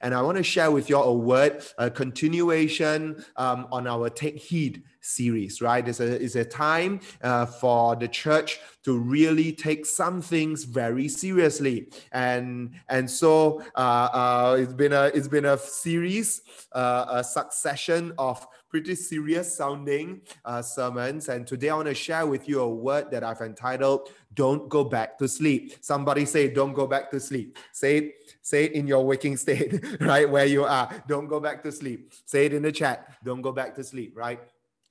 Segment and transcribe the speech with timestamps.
[0.00, 4.38] And I want to share with you a word, a continuation um, on our Take
[4.38, 5.86] Heed series, right?
[5.86, 11.08] It's a, it's a time uh, for the church to really take some things very
[11.08, 11.90] seriously.
[12.12, 16.42] And, and so uh, uh, it's, been a, it's been a series,
[16.72, 21.28] uh, a succession of pretty serious sounding uh, sermons.
[21.28, 24.82] And today I want to share with you a word that I've entitled, Don't Go
[24.82, 25.74] Back to Sleep.
[25.80, 27.56] Somebody say, Don't go back to sleep.
[27.72, 30.28] Say it, say it in your waking state, right?
[30.28, 30.92] Where you are.
[31.08, 32.12] Don't go back to sleep.
[32.26, 33.08] Say it in the chat.
[33.24, 34.38] Don't go back to sleep, right?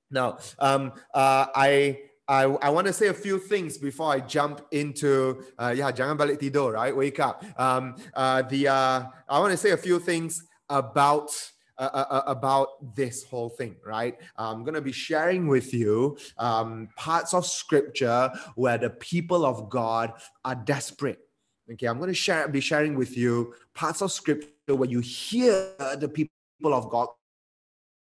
[0.09, 4.61] Now, um, uh, I I, I want to say a few things before I jump
[4.71, 9.51] into uh, yeah jangan balik tidur right wake up um, uh, the uh, I want
[9.51, 11.35] to say a few things about
[11.79, 14.15] uh, uh, uh, about this whole thing, right?
[14.37, 20.13] I'm to be sharing with you um, parts of scripture where the people of God
[20.45, 21.22] are desperate.
[21.71, 25.73] Okay, I'm going to share, be sharing with you parts of scripture where you hear
[25.97, 27.07] the people of God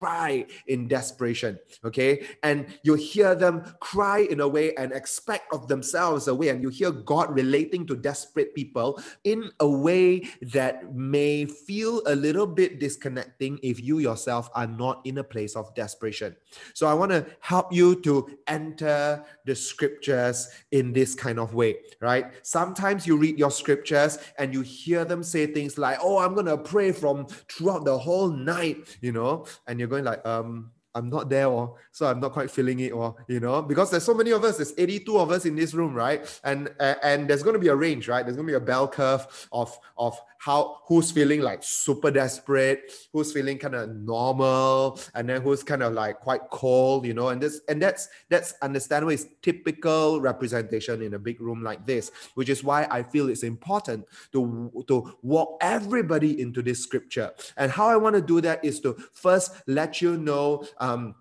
[0.02, 1.58] cry in desperation.
[1.84, 2.26] Okay.
[2.44, 6.50] And you hear them cry in a way and expect of themselves a way.
[6.50, 12.16] And you hear God relating to desperate people in a way that may feel a
[12.16, 16.36] little bit disconnecting if you yourself are not in a place of desperation.
[16.74, 21.78] So I want to help you to enter the scriptures in this kind of way,
[22.02, 22.32] right?
[22.44, 26.46] Sometimes you read your scriptures and you hear them say things like, oh, I'm going
[26.48, 31.10] to pray from throughout the whole night, you know, and you're going like, um, I'm
[31.10, 34.14] not there, or so I'm not quite feeling it, or you know, because there's so
[34.14, 34.58] many of us.
[34.58, 36.26] There's 82 of us in this room, right?
[36.44, 38.26] And and there's going to be a range, right?
[38.26, 42.92] There's going to be a bell curve of of how who's feeling like super desperate,
[43.12, 47.30] who's feeling kind of normal, and then who's kind of like quite cold, you know.
[47.30, 49.12] And this and that's that's understandable.
[49.12, 53.44] It's typical representation in a big room like this, which is why I feel it's
[53.44, 57.32] important to to walk everybody into this scripture.
[57.58, 60.66] And how I want to do that is to first let you know.
[60.86, 61.16] Um,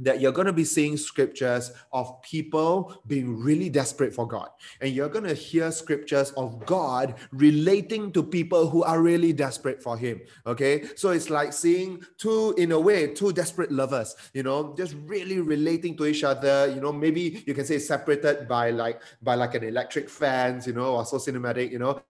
[0.00, 4.48] that you're going to be seeing scriptures of people being really desperate for God.
[4.80, 9.82] And you're going to hear scriptures of God relating to people who are really desperate
[9.82, 10.20] for Him.
[10.46, 10.84] Okay.
[10.96, 15.40] So it's like seeing two, in a way, two desperate lovers, you know, just really
[15.40, 16.70] relating to each other.
[16.72, 20.72] You know, maybe you can say separated by like, by like an electric fence, you
[20.72, 22.00] know, or so cinematic, you know,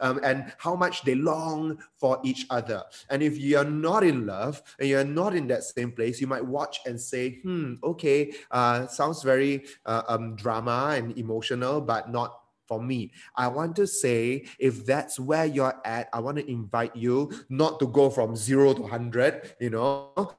[0.00, 2.82] um, and how much they long for each other.
[3.10, 6.44] And if you're not in love and you're not in that same place, you might
[6.44, 12.38] watch and say, hmm, okay, uh, sounds very uh, um, drama and emotional, but not
[12.66, 13.12] for me.
[13.36, 17.78] I want to say, if that's where you're at, I want to invite you not
[17.80, 20.36] to go from zero to 100, you know,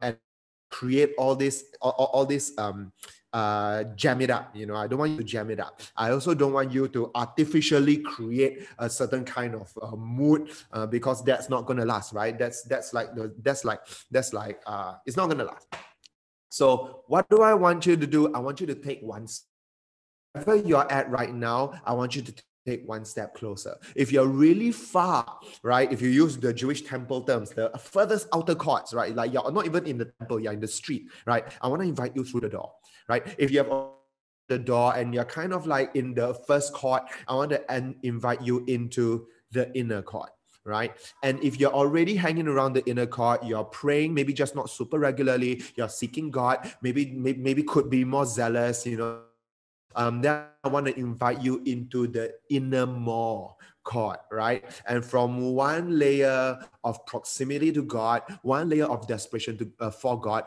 [0.00, 0.16] and
[0.70, 2.92] create all this, all, all this um,
[3.32, 4.54] uh, jam it up.
[4.54, 5.80] You know, I don't want you to jam it up.
[5.96, 10.86] I also don't want you to artificially create a certain kind of uh, mood uh,
[10.86, 12.38] because that's not to last, right?
[12.38, 13.08] That's that's like
[13.42, 15.66] that's like that's like uh, it's not to last.
[16.50, 18.32] So what do I want you to do?
[18.34, 19.26] I want you to take one.
[20.32, 22.32] Wherever you're at right now, I want you to
[22.64, 23.76] take one step closer.
[23.96, 25.90] If you're really far, right?
[25.92, 29.14] If you use the Jewish temple terms, the furthest outer courts, right?
[29.14, 31.44] Like you're not even in the temple, you're in the street, right?
[31.60, 32.72] I want to invite you through the door
[33.08, 33.34] right?
[33.38, 33.70] If you have
[34.48, 38.42] the door and you're kind of like in the first court, I want to invite
[38.42, 40.30] you into the inner court
[40.64, 40.92] right?
[41.24, 44.96] And if you're already hanging around the inner court, you're praying, maybe just not super
[44.96, 49.22] regularly, you're seeking God, maybe maybe, maybe could be more zealous, you know.
[49.96, 54.64] Um, then I want to invite you into the inner more court, right?
[54.86, 60.20] And from one layer of proximity to God, one layer of desperation to uh, for
[60.20, 60.44] God,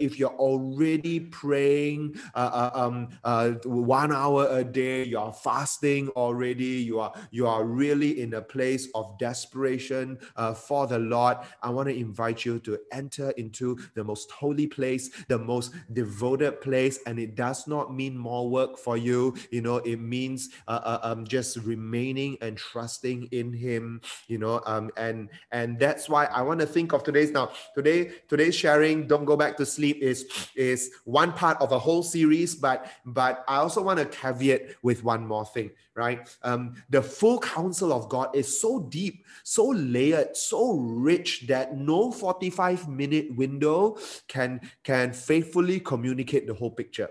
[0.00, 6.08] if you're already praying uh, uh, um, uh, one hour a day, you are fasting
[6.10, 11.38] already, you are you are really in a place of desperation uh, for the Lord.
[11.62, 16.60] I want to invite you to enter into the most holy place, the most devoted
[16.60, 19.34] place, and it does not mean more work for you.
[19.50, 24.00] You know, it means uh, uh, um, just remaining and trusting in Him.
[24.28, 27.50] You know, um, and and that's why I want to think of today's now.
[27.74, 29.06] Today, today's sharing.
[29.06, 33.44] Don't go back to sleep is is one part of a whole series but but
[33.48, 36.28] i also want to caveat with one more thing right?
[36.42, 42.10] Um, the full counsel of god is so deep so layered so rich that no
[42.10, 43.98] 45 minute window
[44.28, 47.08] can can faithfully communicate the whole picture.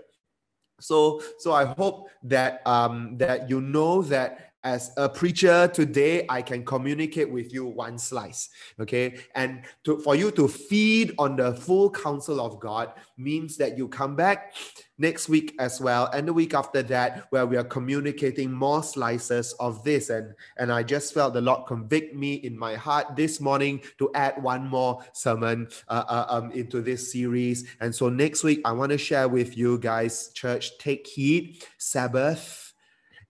[0.80, 6.40] So so i hope that um that you know that as a preacher today i
[6.40, 8.48] can communicate with you one slice
[8.80, 9.18] okay?
[9.34, 13.88] And to, for you to feed on the full counsel of god means that you
[13.88, 14.54] come back
[14.98, 19.52] next week as well and the week after that where we are communicating more slices
[19.54, 20.10] of this.
[20.10, 24.10] And and i just felt the lord convict me in my heart this morning to
[24.14, 27.64] add one more sermon uh, uh, um, into this series.
[27.80, 31.64] And so next week i want to share with you guys church take heed.
[31.78, 32.72] Sabbath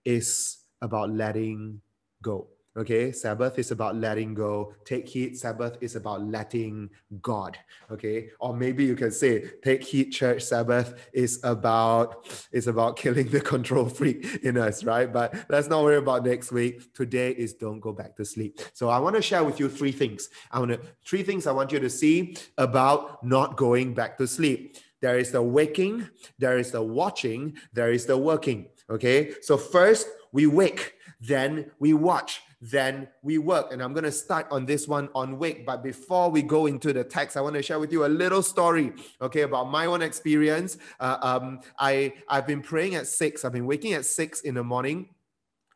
[0.05, 1.81] is about letting
[2.21, 2.47] go.
[2.75, 4.73] Okay, Sabbath is about letting go.
[4.83, 6.89] Take heed, Sabbath is about letting
[7.21, 7.55] God.
[7.91, 13.29] Okay, or maybe you can say, take heed, church, Sabbath is about is about killing
[13.29, 15.11] the control freak in us, right?
[15.11, 16.91] But let's not worry about next week.
[16.95, 18.59] Today is don't go back to sleep.
[18.73, 20.29] So I want to share with you three things.
[20.51, 24.25] I want to three things I want you to see about not going back to
[24.25, 24.77] sleep.
[24.99, 26.09] There is the waking,
[26.39, 28.69] there is the watching, there is the working.
[28.89, 33.71] Okay, so first we wake, then we watch, then we work.
[33.71, 35.65] And I'm going to start on this one on wake.
[35.65, 38.41] But before we go into the text, I want to share with you a little
[38.41, 38.91] story,
[39.21, 40.77] okay, about my own experience.
[40.99, 44.63] Uh, um, I, I've been praying at six, I've been waking at six in the
[44.63, 45.09] morning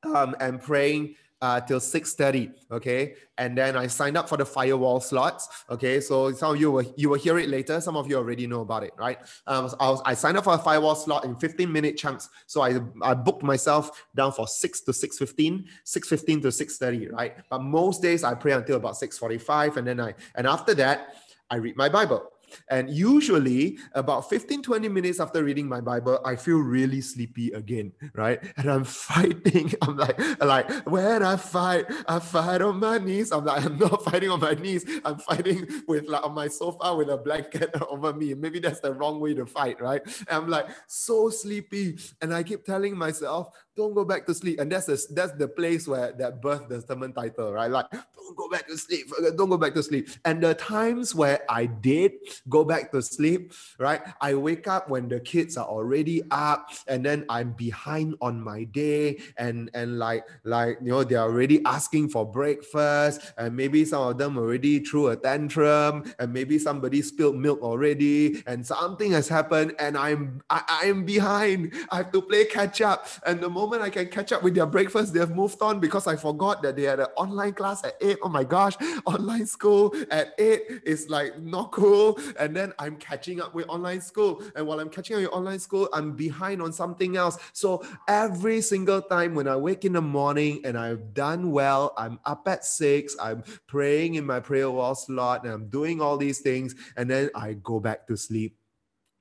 [0.04, 3.16] um, and praying uh, till 6.30 okay?
[3.38, 6.00] And then i signed up for the firewall slots okay?
[6.00, 7.80] So some of you will you will hear it later.
[7.82, 9.20] Some of you already know about it right?
[9.46, 12.30] Um, I, was, I signed up for a firewall slot in 15 minute chunks.
[12.46, 17.36] So i i booked myself down for 6 to 6.15 6.15 to 6.30 right?
[17.50, 21.16] But most days i pray until about 6.45 and then i and after that
[21.50, 22.32] i read my bible
[22.70, 27.94] and usually, about 15, 20 minutes after reading my Bible, I feel really sleepy again,
[28.14, 28.40] right?
[28.58, 29.74] And I'm fighting.
[29.82, 33.32] I'm like, like when I fight, I fight on my knees.
[33.32, 34.86] I'm like, I'm not fighting on my knees.
[35.06, 38.34] I'm fighting with like on my sofa with a blanket over me.
[38.34, 40.02] Maybe that's the wrong way to fight, right?
[40.06, 42.00] And I'm like so sleepy.
[42.22, 44.60] And I keep telling myself, don't go back to sleep.
[44.60, 47.70] And that's the, that's the place where that birth the sermon title, right?
[47.70, 47.86] Like,
[48.28, 49.08] don't go back to sleep.
[49.36, 50.10] Don't go back to sleep.
[50.26, 52.14] And the times where I did
[52.50, 54.02] go back to sleep, right?
[54.20, 58.66] I wake up when the kids are already up and then I'm behind on my
[58.66, 64.04] day and and like like you know they're already asking for breakfast and maybe some
[64.04, 69.28] of them already threw a tantrum and maybe somebody spilled milk already and something has
[69.28, 71.74] happened and I'm I, I'm behind.
[71.92, 73.08] I have to play catch up.
[73.26, 76.16] And the moment I can catch up with their breakfast, they've moved on because I
[76.16, 78.17] forgot that they had an online class at 8.
[78.22, 78.76] Oh my gosh,
[79.06, 82.20] online school at 8 is like not cool.
[82.40, 84.44] And then I'm catching up with online school.
[84.56, 87.38] And while I'm catching up with online school, I'm behind on something else.
[87.54, 92.20] So every single time when I wake in the morning and I've done well, I'm
[92.26, 96.40] up at 6, I'm praying in my prayer wall slot, and I'm doing all these
[96.40, 98.58] things, and then I go back to sleep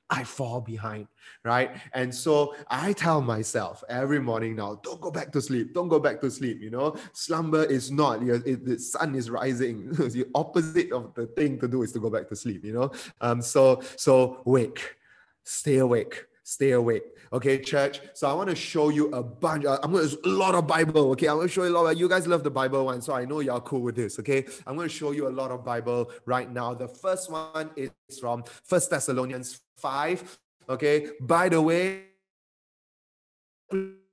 [0.08, 1.08] I fall behind,
[1.44, 1.76] right?
[1.92, 5.98] And so I tell myself every morning now, don't go back to sleep, don't go
[5.98, 6.60] back to sleep.
[6.60, 9.90] You know, slumber is not, the sun is rising.
[9.92, 12.90] the opposite of the thing to do is to go back to sleep, you know?
[13.20, 14.96] Um, so, so wake,
[15.42, 17.15] stay awake, stay awake.
[17.36, 18.00] Okay, church.
[18.14, 19.66] So I want to show you a bunch.
[19.66, 21.10] Uh, I'm going to a lot of Bible.
[21.10, 21.84] Okay, I'm going to show you a lot.
[21.84, 24.18] Of, you guys love the Bible one, so I know you're cool with this.
[24.20, 26.72] Okay, I'm going to show you a lot of Bible right now.
[26.72, 30.38] The first one is from First Thessalonians five.
[30.66, 31.10] Okay.
[31.20, 32.04] By the way,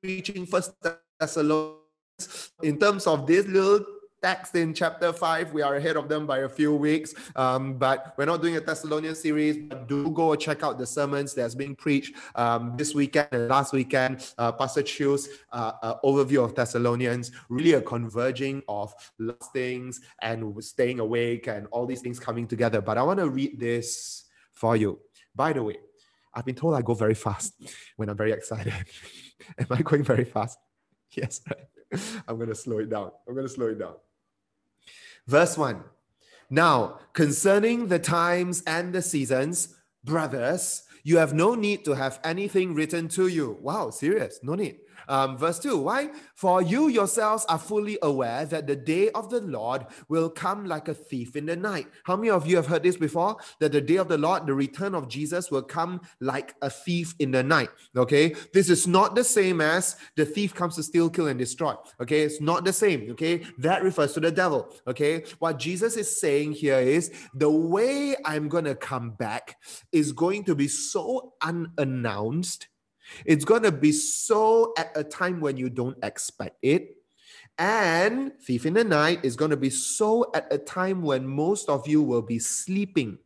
[0.01, 0.73] preaching First
[1.17, 3.85] Thessalonians in terms of this little
[4.23, 8.13] text in chapter 5 we are ahead of them by a few weeks um, but
[8.17, 11.75] we're not doing a thessalonian series but do go check out the sermons that's being
[11.75, 17.31] preached um, this weekend and last weekend uh, pastor Chew's uh, uh, overview of thessalonians
[17.49, 18.93] really a converging of
[19.51, 23.59] things and staying awake and all these things coming together but i want to read
[23.59, 24.99] this for you
[25.35, 25.77] by the way,
[26.33, 27.53] I've been told I go very fast
[27.95, 28.73] when I'm very excited.
[29.57, 30.57] Am I going very fast?
[31.11, 31.41] Yes,
[32.27, 33.11] I'm going to slow it down.
[33.27, 33.95] I'm going to slow it down.
[35.27, 35.83] Verse 1.
[36.49, 42.73] Now, concerning the times and the seasons, brothers, you have no need to have anything
[42.73, 43.57] written to you.
[43.61, 44.79] Wow, serious, no need.
[45.07, 46.09] Um, verse 2 Why?
[46.35, 50.87] For you yourselves are fully aware that the day of the Lord will come like
[50.87, 51.87] a thief in the night.
[52.03, 53.37] How many of you have heard this before?
[53.59, 57.15] That the day of the Lord, the return of Jesus, will come like a thief
[57.19, 57.69] in the night.
[57.95, 61.73] Okay, this is not the same as the thief comes to steal, kill, and destroy.
[62.01, 63.11] Okay, it's not the same.
[63.11, 64.73] Okay, that refers to the devil.
[64.87, 69.57] Okay, what Jesus is saying here is the way I'm going to come back
[69.91, 72.67] is going to be so unannounced
[73.25, 76.97] it's going to be so at a time when you don't expect it.
[77.57, 81.69] And Thief in the Night is going to be so at a time when most
[81.69, 83.19] of you will be sleeping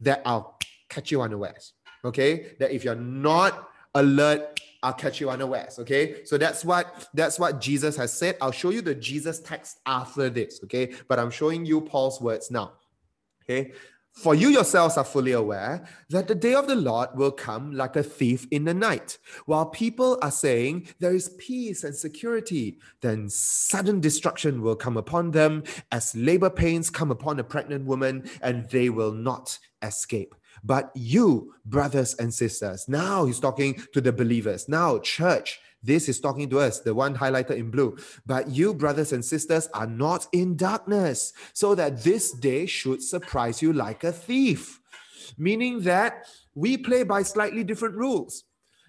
[0.00, 1.74] that I'll catch you unawares.
[2.04, 2.56] Okay?
[2.58, 5.78] That if you're not alert, I'll catch you unawares.
[5.78, 6.24] Okay.
[6.24, 8.36] So that's what that's what Jesus has said.
[8.40, 10.60] I'll show you the Jesus text after this.
[10.64, 10.94] Okay.
[11.06, 12.72] But I'm showing you Paul's words now.
[13.44, 13.72] Okay.
[14.12, 17.96] For you yourselves are fully aware that the day of the Lord will come like
[17.96, 19.18] a thief in the night.
[19.46, 25.30] While people are saying there is peace and security, then sudden destruction will come upon
[25.30, 25.62] them
[25.92, 30.34] as labor pains come upon a pregnant woman, and they will not escape.
[30.62, 34.68] But you, brothers and sisters, now he's talking to the believers.
[34.68, 37.96] Now, church, this is talking to us, the one highlighted in blue.
[38.26, 43.62] But you, brothers and sisters, are not in darkness, so that this day should surprise
[43.62, 44.80] you like a thief.
[45.38, 48.44] Meaning that we play by slightly different rules.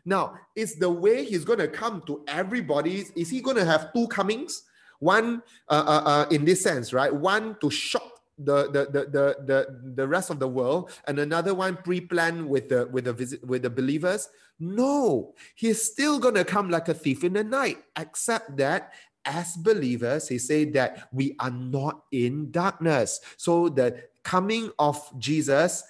[0.05, 3.93] Now, is the way he's going to come to everybody, is he going to have
[3.93, 4.63] two comings?
[4.99, 7.13] One, uh, uh, uh, in this sense, right?
[7.13, 8.10] One to shock
[8.43, 12.87] the, the, the, the, the, rest of the world and another one pre-planned with the
[12.87, 14.29] with the visit with the believers?
[14.59, 15.33] No.
[15.55, 18.93] He's still gonna come like a thief in the night except that
[19.25, 23.19] as believers he said that we are not in darkness.
[23.37, 25.83] So the coming of jesus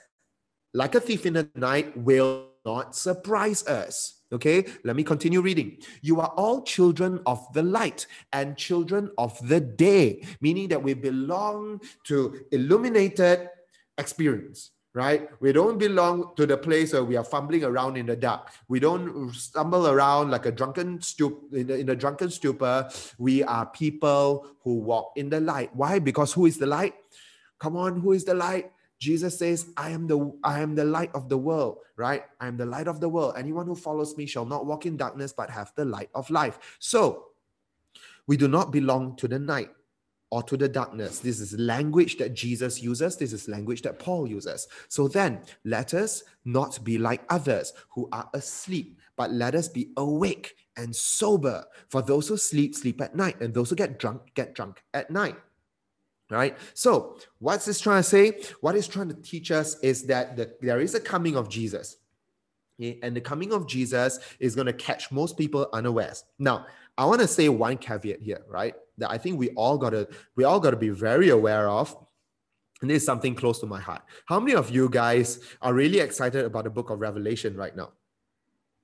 [0.73, 5.77] like a thief in the night will not surprise us Okay, let me continue reading.
[6.01, 10.93] You are all children of the light and children of the day, meaning that we
[10.93, 13.49] belong to illuminated
[13.97, 15.27] experience, right?
[15.41, 18.47] We don't belong to the place where we are fumbling around in the dark.
[18.69, 22.89] We don't stumble around like a drunken stup- in, a, in a drunken stupor.
[23.17, 25.75] We are people who walk in the light.
[25.75, 25.99] Why?
[25.99, 26.93] Because who is the light?
[27.59, 28.71] Come on, who is the light?
[29.01, 32.23] Jesus says, I am the I am the light of the world, right?
[32.39, 33.33] I am the light of the world.
[33.35, 36.77] Anyone who follows me shall not walk in darkness, but have the light of life.
[36.77, 37.25] So
[38.27, 39.71] we do not belong to the night
[40.29, 41.17] or to the darkness.
[41.17, 43.17] This is language that Jesus uses.
[43.17, 44.67] This is language that Paul uses.
[44.87, 49.89] So then, let us not be like others who are asleep, but let us be
[49.97, 51.65] awake and sober.
[51.89, 55.09] For those who sleep, sleep at night, and those who get drunk, get drunk at
[55.09, 55.35] night
[56.31, 56.57] right?
[56.73, 58.41] So, what's this trying to say?
[58.61, 61.97] What it's trying to teach us is that the, there is a coming of Jesus.
[62.79, 62.99] Okay?
[63.03, 66.23] And the coming of Jesus is going to catch most people unawares.
[66.39, 66.65] Now,
[66.97, 68.73] I want to say one caveat here, right?
[68.97, 71.95] That I think we all got to we all got to be very aware of.
[72.81, 74.01] And this is something close to my heart.
[74.25, 77.91] How many of you guys are really excited about the book of Revelation right now?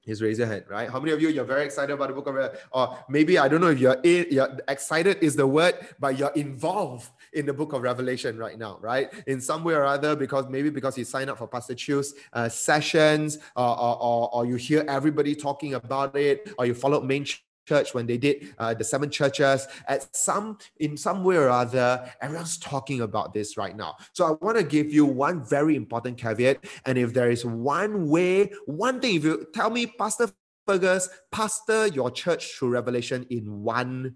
[0.05, 0.89] Just raise your hand, right?
[0.89, 2.61] How many of you you're very excited about the book of Revelation?
[2.71, 6.31] Or maybe I don't know if you're, in, you're excited is the word, but you're
[6.31, 9.13] involved in the book of Revelation right now, right?
[9.27, 12.49] In some way or other, because maybe because you sign up for Pastor Chiu's uh,
[12.49, 17.25] sessions, or, or, or, you hear everybody talking about it, or you followed main
[17.67, 22.09] church when they did uh, the seven churches at some in some way or other
[22.21, 26.17] everyone's talking about this right now so i want to give you one very important
[26.17, 30.29] caveat and if there is one way one thing if you tell me pastor
[30.65, 34.15] Fergus, pastor your church through revelation in one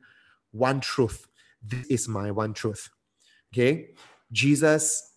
[0.52, 1.28] one truth
[1.62, 2.90] this is my one truth
[3.54, 3.90] Okay?
[4.32, 5.14] Jesus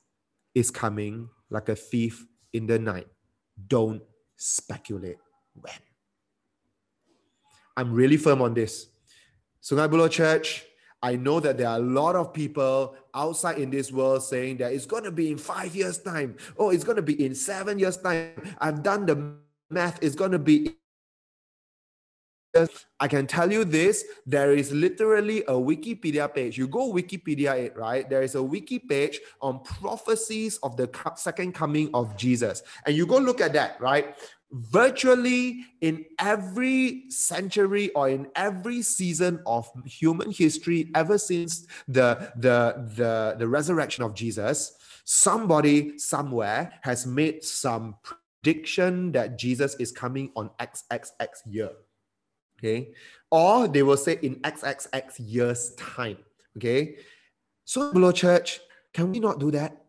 [0.55, 3.07] is coming like a thief in the night.
[3.69, 4.03] Don't
[4.37, 5.19] speculate
[5.55, 5.73] when.
[7.77, 8.87] I'm really firm on this.
[9.63, 10.65] Sungai Buloh Church,
[11.03, 14.73] I know that there are a lot of people outside in this world saying that
[14.73, 16.37] it's going to be in five years' time.
[16.57, 18.33] Oh, it's going to be in seven years' time.
[18.59, 19.37] I've done the
[19.71, 20.03] math.
[20.03, 20.77] It's going to be
[23.01, 26.57] I can tell you this there is literally a Wikipedia page.
[26.57, 28.09] You go Wikipedia it, right?
[28.09, 32.63] There is a wiki page on prophecies of the second coming of Jesus.
[32.87, 34.17] And you go look at that, right?
[34.53, 42.91] Virtually in every century or in every season of human history, ever since the, the,
[42.97, 50.31] the, the resurrection of Jesus, somebody somewhere has made some prediction that Jesus is coming
[50.37, 51.71] on XXX year.
[52.65, 52.95] Okay.
[53.31, 56.17] Or they will say in XXX years' time.
[56.57, 56.97] Okay.
[57.65, 58.61] So, Buloh church,
[58.93, 59.85] can we not do that?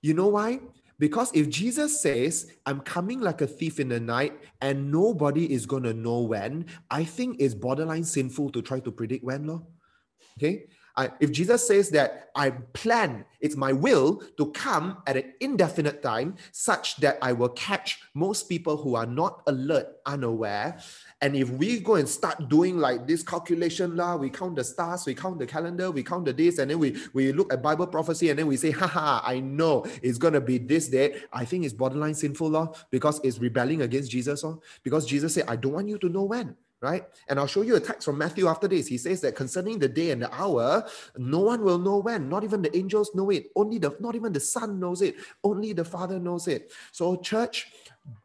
[0.00, 0.60] You know why?
[0.98, 5.66] Because if Jesus says, I'm coming like a thief in the night and nobody is
[5.66, 9.62] going to know when, I think it's borderline sinful to try to predict when, Lord.
[10.38, 10.66] Okay?
[10.96, 16.02] I, if Jesus says that I plan, it's my will to come at an indefinite
[16.02, 20.78] time, such that I will catch most people who are not alert, unaware.
[21.24, 25.06] And if we go and start doing like this calculation, lah, we count the stars,
[25.06, 27.86] we count the calendar, we count the days, and then we, we look at Bible
[27.86, 31.22] prophecy and then we say, haha, I know it's gonna be this day.
[31.32, 35.46] I think it's borderline sinful law because it's rebelling against Jesus, or because Jesus said,
[35.48, 37.08] I don't want you to know when right?
[37.28, 38.86] And I'll show you a text from Matthew after this.
[38.86, 40.84] He says that concerning the day and the hour,
[41.16, 42.28] no one will know when.
[42.28, 43.46] Not even the angels know it.
[43.56, 45.16] Only the not even the Son knows it.
[45.42, 46.70] Only the Father knows it.
[46.92, 47.72] So, church,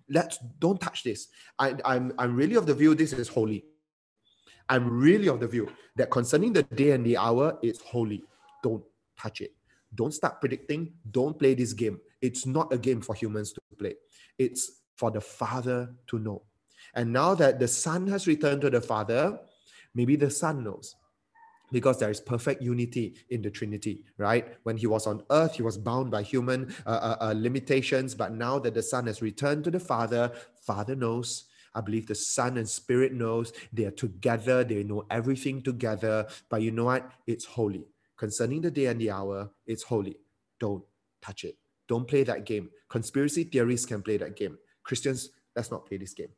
[0.10, 1.28] let's don't touch this.
[1.58, 3.66] I, I'm I'm really of the view this is holy.
[4.68, 8.24] I'm really of the view that concerning the day and the hour, it's holy.
[8.62, 8.84] Don't
[9.18, 9.54] touch it.
[9.96, 10.94] Don't start predicting.
[11.10, 12.00] Don't play this game.
[12.22, 13.96] It's not a game for humans to play.
[14.38, 16.44] It's for the Father to know.
[16.94, 19.40] And now that the Son has returned to the Father,
[19.96, 20.96] maybe the Son knows
[21.72, 24.56] because there is perfect unity in the Trinity, right?
[24.64, 28.34] When he was on earth, he was bound by human uh, uh, uh, limitations, but
[28.34, 31.46] now that the Son has returned to the Father, Father knows.
[31.76, 33.54] I believe the Son and Spirit knows.
[33.72, 34.64] They are together.
[34.64, 36.28] They know everything together.
[36.50, 37.12] But you know what?
[37.28, 37.86] It's holy.
[38.18, 40.18] Concerning the day and the hour, it's holy.
[40.60, 40.84] Don't
[41.22, 41.58] touch it.
[41.88, 42.70] Don't play that game.
[42.90, 44.58] Conspiracy theories can play that game.
[44.84, 46.30] Christians, let's not play this game.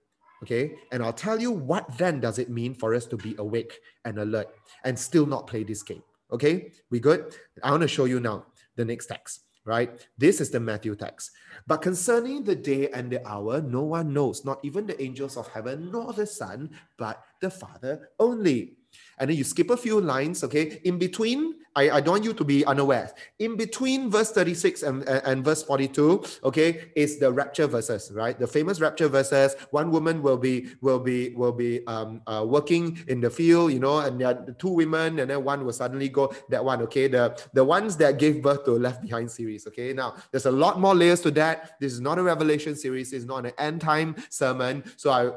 [0.43, 0.75] Okay.
[0.91, 4.17] And I'll tell you what then does it mean for us to be awake and
[4.17, 4.48] alert
[4.83, 6.03] and still not play this game.
[6.31, 6.71] Okay.
[6.89, 7.36] We good?
[7.63, 8.45] I want to show you now
[8.75, 10.07] the next text, right?
[10.17, 11.31] This is the Matthew text.
[11.67, 15.48] But concerning the day and the hour, no one knows, not even the angels of
[15.50, 18.77] heaven, nor the Son, but the Father only.
[19.19, 20.81] And then you skip a few lines, okay?
[20.83, 23.12] In between, I, I don't want you to be unaware.
[23.39, 28.38] In between verse 36 and, and, verse 42, okay, is the rapture verses, right?
[28.38, 29.55] The famous rapture verses.
[29.69, 33.79] One woman will be will be will be um uh, working in the field, you
[33.79, 36.33] know, and there are two women, and then one will suddenly go.
[36.50, 39.65] That one, okay, the the ones that gave birth to Left Behind series.
[39.67, 41.79] Okay, now there's a lot more layers to that.
[41.79, 43.13] This is not a revelation series.
[43.13, 44.83] It's not an end time sermon.
[44.98, 45.31] So I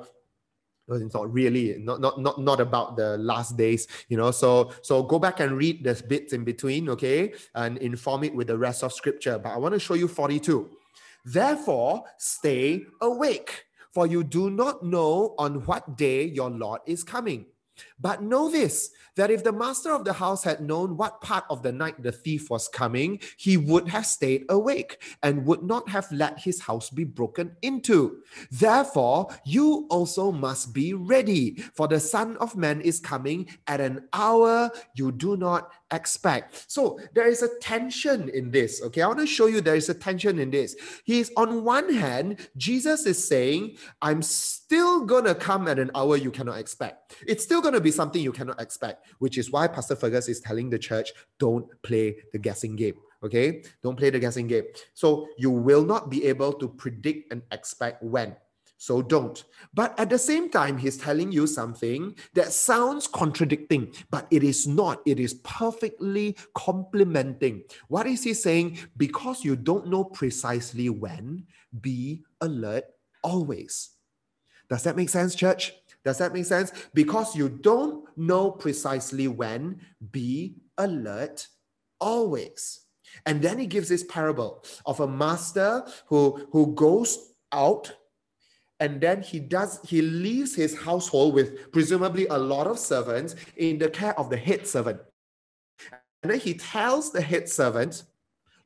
[0.88, 4.30] it's not really not not not not about the last days you know?
[4.30, 7.32] So so go back and read the bits in between okay?
[7.54, 9.38] And inform it with the rest of scripture.
[9.38, 10.70] But i want to show you 42
[11.24, 17.46] therefore stay awake for you do not know on what day your lord is coming
[18.04, 21.62] but know this that if the master of the house had known what part of
[21.62, 26.10] the night the thief was coming, he would have stayed awake and would not have
[26.10, 28.22] let his house be broken into.
[28.50, 34.08] Therefore, you also must be ready, for the Son of Man is coming at an
[34.12, 36.64] hour you do not expect.
[36.68, 38.82] So there is a tension in this.
[38.82, 40.74] Okay, I want to show you there is a tension in this.
[41.04, 46.32] He's on one hand, Jesus is saying, I'm still gonna come at an hour you
[46.32, 47.16] cannot expect.
[47.26, 50.70] It's still gonna be something you cannot expect, which is why Pastor Fergus is telling
[50.70, 52.96] the church, don't play the guessing game.
[53.22, 54.64] Okay, don't play the guessing game.
[54.92, 58.36] So you will not be able to predict and expect when.
[58.76, 59.42] So don't.
[59.72, 64.66] But at the same time, he's telling you something that sounds contradicting, but it is
[64.66, 65.00] not.
[65.06, 67.62] It is perfectly complementing.
[67.88, 68.78] What is he saying?
[68.96, 71.46] Because you don't know precisely when,
[71.80, 72.84] be alert
[73.22, 73.90] always.
[74.68, 75.72] Does that make sense, church?
[76.04, 76.72] Does that make sense?
[76.92, 81.46] Because you don't know precisely when, be alert
[82.00, 82.80] always.
[83.26, 87.92] And then he gives this parable of a master who, who goes out
[88.80, 93.78] and then he does he leaves his household with presumably a lot of servants in
[93.78, 95.00] the care of the head servant
[96.22, 98.02] and then he tells the head servant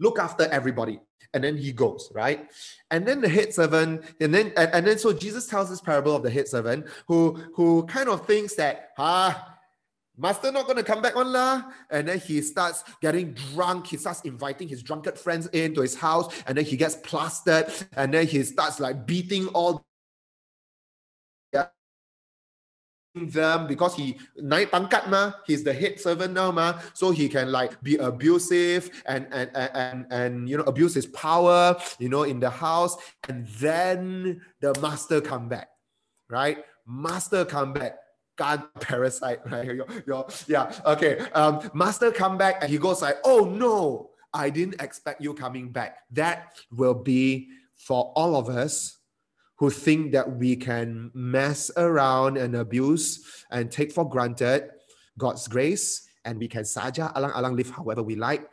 [0.01, 0.99] look after everybody
[1.35, 2.51] and then he goes right
[2.91, 6.17] and then the head servant and then and, and then so jesus tells this parable
[6.17, 9.55] of the head servant who who kind of thinks that ah
[10.21, 11.63] Master not gonna come back on la.
[11.91, 13.87] And then he starts getting drunk.
[13.87, 18.13] He starts inviting his drunkard friends into his house, and then he gets plastered, and
[18.13, 19.87] then he starts like beating all
[23.27, 27.51] them because he naik pangkat ma, he's the head servant now ma, so he can
[27.51, 32.39] like be abusive and and and and you know abuse his power, you know, in
[32.39, 32.97] the house,
[33.29, 35.69] and then the master come back,
[36.31, 36.63] right?
[36.87, 37.99] Master come back.
[38.39, 39.67] God parasite, right?
[39.67, 41.19] Your, your, yeah, okay.
[41.35, 45.73] Um, master come back and he goes like, oh no, I didn't expect you coming
[45.73, 45.99] back.
[46.13, 48.98] That will be for all of us
[49.59, 54.71] who think that we can mess around and abuse and take for granted
[55.19, 58.49] God's grace and we can saja alang alang live however we like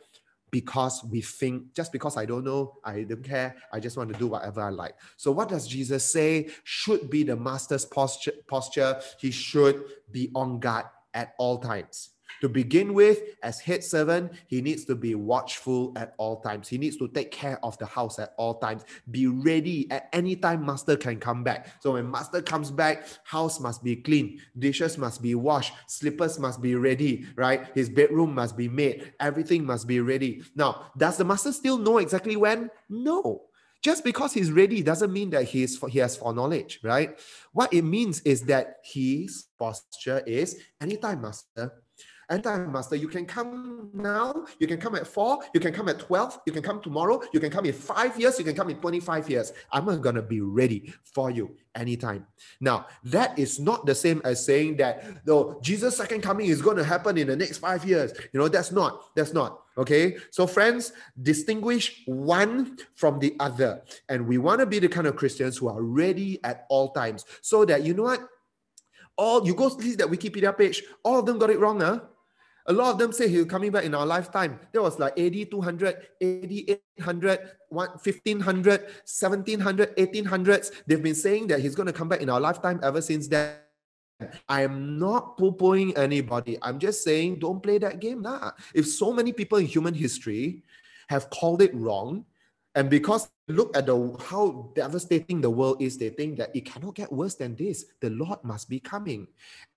[0.50, 4.18] because we think just because I don't know, I don't care, I just want to
[4.18, 4.94] do whatever I like.
[5.16, 8.32] So what does Jesus say should be the master's posture?
[8.46, 9.00] posture?
[9.18, 12.15] He should be on guard at all times.
[12.40, 16.68] To begin with, as head servant, he needs to be watchful at all times.
[16.68, 18.84] He needs to take care of the house at all times.
[19.10, 21.82] Be ready at any time master can come back.
[21.82, 26.60] So when master comes back, house must be clean, dishes must be washed, slippers must
[26.60, 27.66] be ready, right?
[27.74, 30.42] His bedroom must be made, everything must be ready.
[30.54, 32.70] Now, does the master still know exactly when?
[32.88, 33.42] No.
[33.82, 37.18] Just because he's ready doesn't mean that he, he has foreknowledge, right?
[37.52, 41.72] What it means is that his posture is anytime, master,
[42.28, 46.00] Anytime, Master, you can come now, you can come at four, you can come at
[46.00, 48.80] 12, you can come tomorrow, you can come in five years, you can come in
[48.80, 49.52] 25 years.
[49.70, 52.26] I'm going to be ready for you anytime.
[52.60, 56.76] Now, that is not the same as saying that no, Jesus' second coming is going
[56.78, 58.12] to happen in the next five years.
[58.32, 59.62] You know, that's not, that's not.
[59.78, 60.16] Okay.
[60.30, 63.82] So, friends, distinguish one from the other.
[64.08, 67.24] And we want to be the kind of Christians who are ready at all times
[67.40, 68.26] so that, you know what?
[69.16, 72.00] All you go see that Wikipedia page, all of them got it wrong, huh?
[72.68, 74.58] A lot of them say he's coming back in our lifetime.
[74.72, 80.72] There was like 80, 200, 80, 800, 1500, 1700, 1800s.
[80.86, 83.54] They've been saying that he's going to come back in our lifetime ever since then.
[84.48, 86.58] I am not poo-pooing anybody.
[86.62, 88.22] I'm just saying don't play that game.
[88.22, 88.52] Nah.
[88.74, 90.64] If so many people in human history
[91.08, 92.24] have called it wrong,
[92.74, 96.94] and because look at the how devastating the world is, they think that it cannot
[96.94, 97.86] get worse than this.
[98.00, 99.28] The Lord must be coming.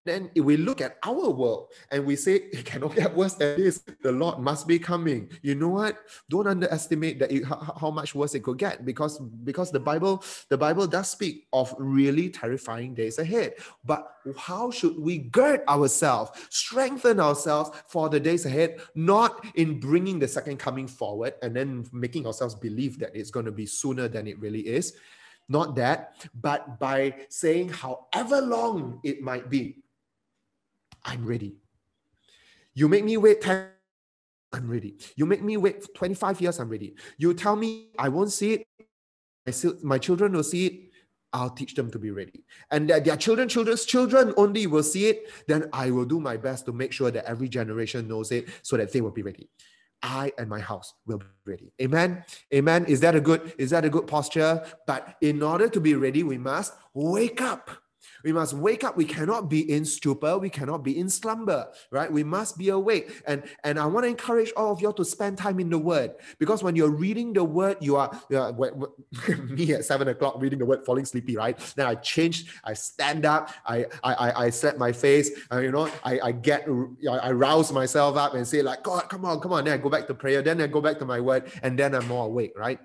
[0.09, 3.57] Then if we look at our world and we say it cannot get worse than
[3.57, 5.29] this, the Lord must be coming.
[5.41, 5.97] You know what?
[6.29, 10.57] Don't underestimate that how, how much worse it could get because because the Bible the
[10.57, 13.53] Bible does speak of really terrifying days ahead.
[13.85, 20.19] But how should we gird ourselves, strengthen ourselves for the days ahead, not in bringing
[20.19, 24.07] the second coming forward and then making ourselves believe that it's going to be sooner
[24.07, 24.93] than it really is.
[25.49, 29.77] Not that, but by saying however long it might be,
[31.05, 31.57] I'm ready.
[32.73, 33.69] You make me wait 10
[34.51, 34.95] I'm ready.
[35.15, 36.95] You make me wait 25 years, I'm ready.
[37.17, 38.65] You tell me I won't see
[39.45, 40.73] it, my children will see it,
[41.31, 42.43] I'll teach them to be ready.
[42.71, 46.37] And that their children, children's children only will see it, then I will do my
[46.37, 49.49] best to make sure that every generation knows it so that they will be ready.
[50.01, 51.73] I and my house will be ready.
[51.81, 52.23] Amen.
[52.53, 52.85] Amen.
[52.85, 54.65] Is that a good is that a good posture?
[54.87, 57.69] But in order to be ready, we must wake up.
[58.23, 58.97] We must wake up.
[58.97, 60.37] We cannot be in stupor.
[60.37, 62.11] We cannot be in slumber, right?
[62.11, 63.21] We must be awake.
[63.27, 66.15] And, and I want to encourage all of you to spend time in the Word
[66.37, 68.53] because when you're reading the Word, you are, you are
[69.47, 71.57] me at seven o'clock reading the Word, falling sleepy, right?
[71.75, 75.89] Then I change, I stand up, I I, I set my face, uh, you know,
[76.03, 76.67] I, I get,
[77.09, 79.65] I rouse myself up and say like, God, come on, come on.
[79.65, 80.41] Then I go back to prayer.
[80.41, 82.79] Then I go back to my Word and then I'm more awake, right?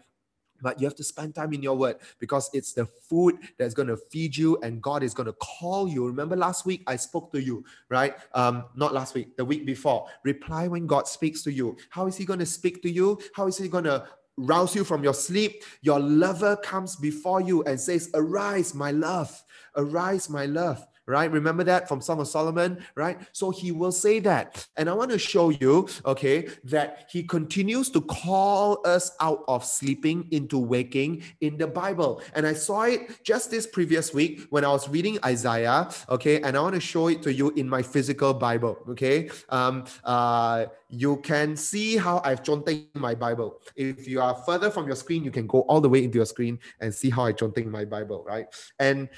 [0.65, 3.89] But you have to spend time in your word because it's the food that's going
[3.89, 6.07] to feed you and God is going to call you.
[6.07, 8.17] Remember last week I spoke to you, right?
[8.33, 10.07] Um, not last week, the week before.
[10.25, 11.77] Reply when God speaks to you.
[11.91, 13.21] How is He going to speak to you?
[13.37, 15.63] How is He going to rouse you from your sleep?
[15.83, 19.45] Your lover comes before you and says, Arise, my love.
[19.77, 21.31] Arise, my love right?
[21.31, 23.19] Remember that from Song of Solomon, right?
[23.33, 24.67] So he will say that.
[24.77, 29.65] And I want to show you, okay, that he continues to call us out of
[29.65, 32.23] sleeping into waking in the Bible.
[32.35, 36.57] And I saw it just this previous week when I was reading Isaiah, okay, and
[36.57, 39.31] I want to show it to you in my physical Bible, okay?
[39.49, 43.61] Um, uh, you can see how I've chonteng my Bible.
[43.75, 46.27] If you are further from your screen, you can go all the way into your
[46.27, 48.47] screen and see how I chonteng my Bible, right?
[48.79, 49.09] And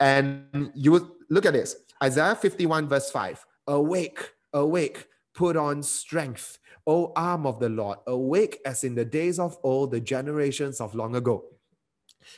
[0.00, 7.12] and you look at this Isaiah 51, verse 5 Awake, awake, put on strength, O
[7.16, 11.16] arm of the Lord, awake as in the days of old, the generations of long
[11.16, 11.44] ago.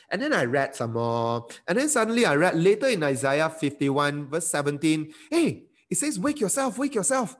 [0.09, 1.47] And then I read some more.
[1.67, 6.39] And then suddenly I read later in Isaiah 51, verse 17, hey, it says, Wake
[6.39, 7.37] yourself, wake yourself.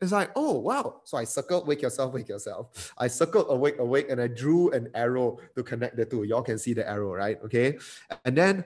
[0.00, 1.02] It's like, oh, wow.
[1.04, 2.92] So I circled, wake yourself, wake yourself.
[2.98, 6.24] I circled awake, awake, and I drew an arrow to connect the two.
[6.24, 7.38] Y'all can see the arrow, right?
[7.44, 7.78] Okay.
[8.24, 8.64] And then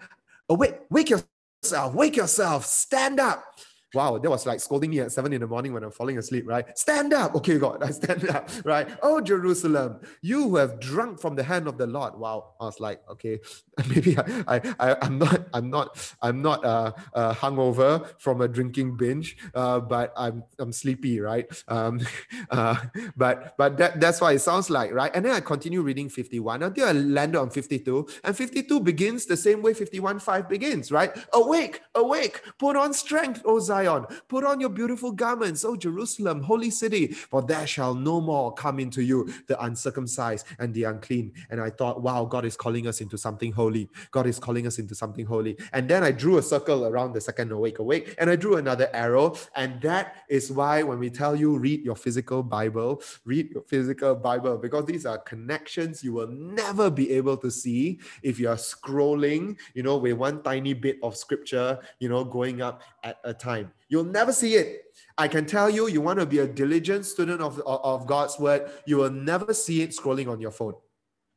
[0.49, 3.45] awake, wake yourself, wake yourself, stand up.
[3.95, 6.45] Wow, that was like scolding me at seven in the morning when I'm falling asleep,
[6.47, 6.77] right?
[6.77, 7.37] Stand up.
[7.37, 8.89] Okay, God, I stand up, right?
[9.03, 12.19] Oh, Jerusalem, you who have drunk from the hand of the Lord.
[12.19, 12.55] Wow.
[12.61, 13.39] I was like, okay,
[13.89, 18.49] maybe I, I, I am not, I'm not, I'm not uh, uh hungover from a
[18.49, 21.47] drinking binge, uh, but I'm, I'm sleepy, right?
[21.69, 22.01] Um,
[22.51, 22.77] uh,
[23.17, 25.13] but, but that, that's what it sounds like, right?
[25.15, 29.37] And then I continue reading 51 until I landed on 52, and 52 begins the
[29.37, 31.17] same way 51 5 begins, right?
[31.33, 34.07] Awake, awake, put on strength, O Zion Zion.
[34.29, 38.79] Put on your beautiful garments, O Jerusalem, holy city, for there shall no more come
[38.81, 41.33] into you the uncircumcised and the unclean.
[41.51, 43.89] And I thought, wow, God is calling us into something holy.
[44.11, 45.59] God is calling us into something holy.
[45.73, 48.89] And then I drew a circle around the second awake, awake, and I drew another
[48.93, 49.37] arrow.
[49.55, 54.15] And that is why when we tell you read your physical Bible, read your physical
[54.15, 58.57] Bible, because these are connections you will never be able to see if you are
[58.57, 63.33] scrolling, you know, with one tiny bit of scripture, you know, going up at a
[63.33, 63.73] time.
[63.89, 64.83] You'll never see it.
[65.17, 68.69] I can tell you, you want to be a diligent student of, of God's word,
[68.85, 70.75] you will never see it scrolling on your phone.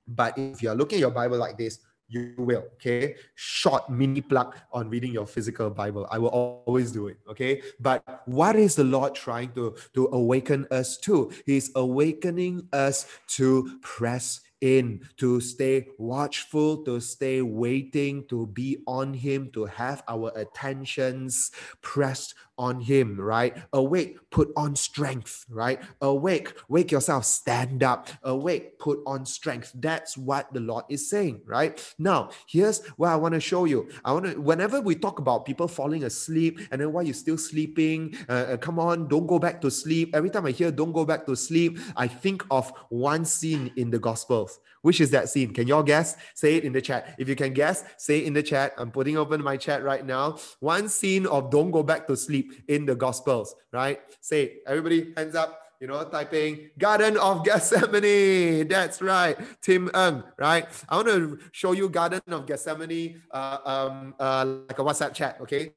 [0.08, 2.66] But if you're looking at your Bible like this, you will.
[2.74, 3.16] Okay.
[3.36, 6.08] Short mini plug on reading your physical Bible.
[6.10, 7.18] I will always do it.
[7.30, 7.62] Okay.
[7.80, 11.32] But what is the Lord trying to, to awaken us to?
[11.46, 13.06] He's awakening us
[13.38, 20.04] to press in, to stay watchful, to stay waiting, to be on Him, to have
[20.08, 23.58] our attentions pressed on Him, right?
[23.74, 25.82] Awake, put on strength, right?
[26.02, 28.10] Awake, wake yourself, stand up.
[28.24, 29.72] Awake, put on strength.
[29.74, 31.82] That's what the Lord is saying, right?
[31.98, 33.90] Now, here's what I want to show you.
[34.04, 37.38] I want to, whenever we talk about people falling asleep and then why you're still
[37.38, 40.14] sleeping, uh, uh, come on, don't go back to sleep.
[40.14, 43.90] Every time I hear don't go back to sleep, I think of one scene in
[43.90, 44.60] the Gospels.
[44.82, 45.54] Which is that scene?
[45.54, 46.16] Can y'all guess?
[46.36, 47.16] Say it in the chat.
[47.18, 48.74] If you can guess, say it in the chat.
[48.78, 50.38] I'm putting open my chat right now.
[50.60, 54.00] One scene of don't go back to sleep in the Gospels, right?
[54.22, 55.62] Say, everybody, hands up.
[55.80, 58.68] You know, typing Garden of Gethsemane.
[58.68, 59.38] That's right.
[59.62, 60.68] Tim Eng, right?
[60.90, 65.38] I want to show you Garden of Gethsemane, uh, um, uh, like a WhatsApp chat,
[65.40, 65.72] okay?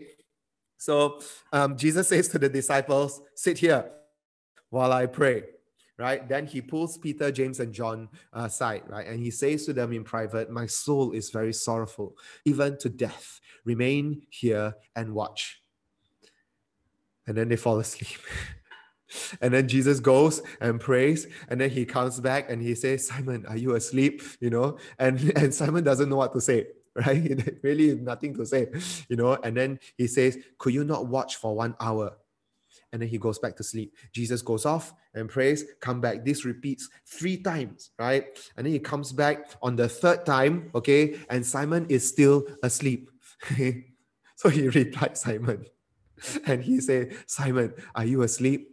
[0.76, 1.20] So
[1.52, 3.92] um, Jesus says to the disciples, Sit here
[4.70, 5.44] while I pray
[6.02, 6.28] right?
[6.28, 9.06] Then he pulls Peter, James, and John aside, right?
[9.06, 13.40] And he says to them in private, My soul is very sorrowful, even to death.
[13.64, 15.61] Remain here and watch
[17.26, 18.20] and then they fall asleep.
[19.40, 23.44] and then Jesus goes and prays, and then he comes back and he says, Simon,
[23.46, 24.22] are you asleep?
[24.40, 27.58] You know, and, and Simon doesn't know what to say, right?
[27.62, 28.68] really nothing to say,
[29.08, 29.38] you know.
[29.42, 32.16] And then he says, Could you not watch for one hour?
[32.92, 33.94] And then he goes back to sleep.
[34.12, 36.24] Jesus goes off and prays, come back.
[36.24, 38.26] This repeats three times, right?
[38.56, 43.10] And then he comes back on the third time, okay, and Simon is still asleep.
[44.36, 45.64] so he replied, Simon,
[46.46, 48.70] and he said, Simon, are you asleep?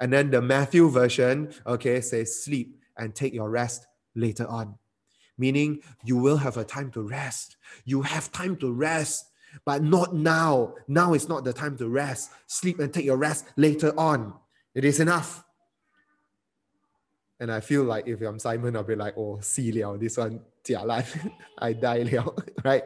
[0.00, 4.76] And then the Matthew version, okay, says, sleep and take your rest later on.
[5.36, 7.56] Meaning you will have a time to rest.
[7.84, 9.26] You have time to rest,
[9.64, 10.74] but not now.
[10.88, 12.30] Now is not the time to rest.
[12.46, 14.34] Sleep and take your rest later on.
[14.74, 15.44] It is enough.
[17.40, 20.40] And I feel like if I'm Simon, I'll be like, oh, see liao, this one,
[21.58, 22.34] I die liao,
[22.64, 22.84] right?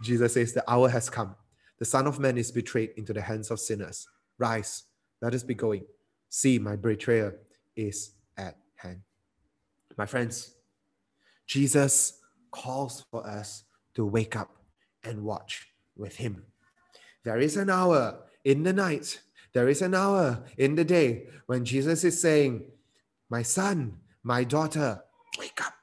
[0.00, 1.34] Jesus says the hour has come
[1.82, 4.06] the Son of Man is betrayed into the hands of sinners.
[4.38, 4.84] Rise,
[5.20, 5.82] let us be going.
[6.28, 7.40] See, my betrayer
[7.74, 9.00] is at hand.
[9.98, 10.54] My friends,
[11.44, 12.20] Jesus
[12.52, 13.64] calls for us
[13.94, 14.54] to wake up
[15.02, 16.44] and watch with Him.
[17.24, 19.20] There is an hour in the night,
[19.52, 22.62] there is an hour in the day when Jesus is saying,
[23.28, 25.02] My son, my daughter,
[25.36, 25.74] wake up,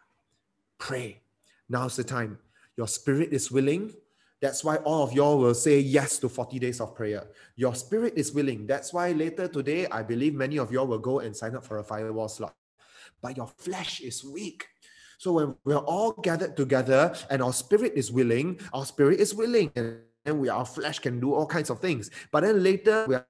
[0.77, 1.19] pray.
[1.67, 2.39] Now's the time.
[2.77, 3.91] Your spirit is willing,
[4.41, 7.27] that's why all of y'all will say yes to 40 days of prayer.
[7.55, 8.65] Your spirit is willing.
[8.65, 11.79] That's why later today, I believe many of y'all will go and sign up for
[11.79, 12.55] a firewall slot.
[13.21, 14.65] But your flesh is weak.
[15.17, 19.71] So when we're all gathered together and our spirit is willing, our spirit is willing,
[19.75, 22.09] and we, our flesh can do all kinds of things.
[22.31, 23.27] But then later we are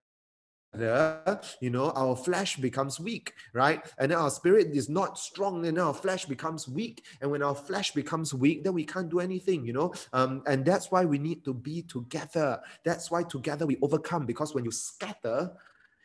[0.78, 3.82] you know, our flesh becomes weak, right?
[3.98, 7.06] And our spirit is not strong, and our flesh becomes weak.
[7.22, 9.94] And when our flesh becomes weak, then we can't do anything, you know.
[10.14, 12.60] Um, and that's why we need to be together.
[12.84, 14.26] That's why together we overcome.
[14.26, 15.52] Because when you scatter,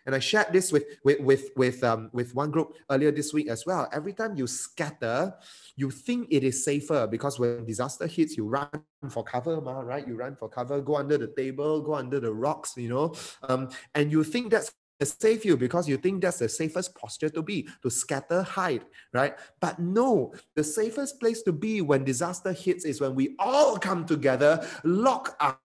[0.07, 3.49] and I shared this with with with with um with one group earlier this week
[3.49, 3.89] as well.
[3.93, 5.35] Every time you scatter,
[5.77, 8.69] you think it is safer because when disaster hits, you run
[9.09, 10.07] for cover, ma, right?
[10.07, 13.15] You run for cover, go under the table, go under the rocks, you know,
[13.49, 17.43] um, and you think that's save you because you think that's the safest posture to
[17.43, 22.87] be to scatter hide right but no the safest place to be when disaster hits
[22.87, 25.61] is when we all come together lock up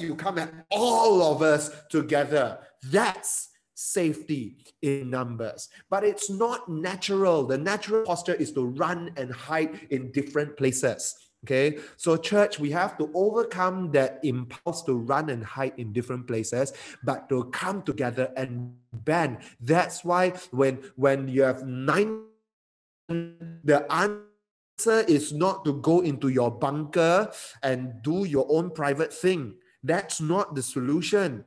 [0.00, 2.58] you come at all of us together
[2.90, 3.50] that's
[3.82, 5.68] safety in numbers.
[5.90, 7.44] But it's not natural.
[7.44, 11.14] The natural posture is to run and hide in different places.
[11.44, 16.28] Okay, so church, we have to overcome that impulse to run and hide in different
[16.28, 18.70] places, but to come together and
[19.02, 19.38] band.
[19.58, 22.30] That's why when when you have nine,
[23.08, 27.32] the answer is not to go into your bunker
[27.64, 29.58] and do your own private thing.
[29.82, 31.44] That's not the solution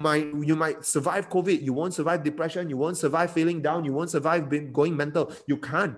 [0.00, 1.62] might you might survive COVID.
[1.62, 2.70] You won't survive depression.
[2.70, 3.84] You won't survive feeling down.
[3.84, 5.32] You won't survive being, going mental.
[5.46, 5.96] You can't.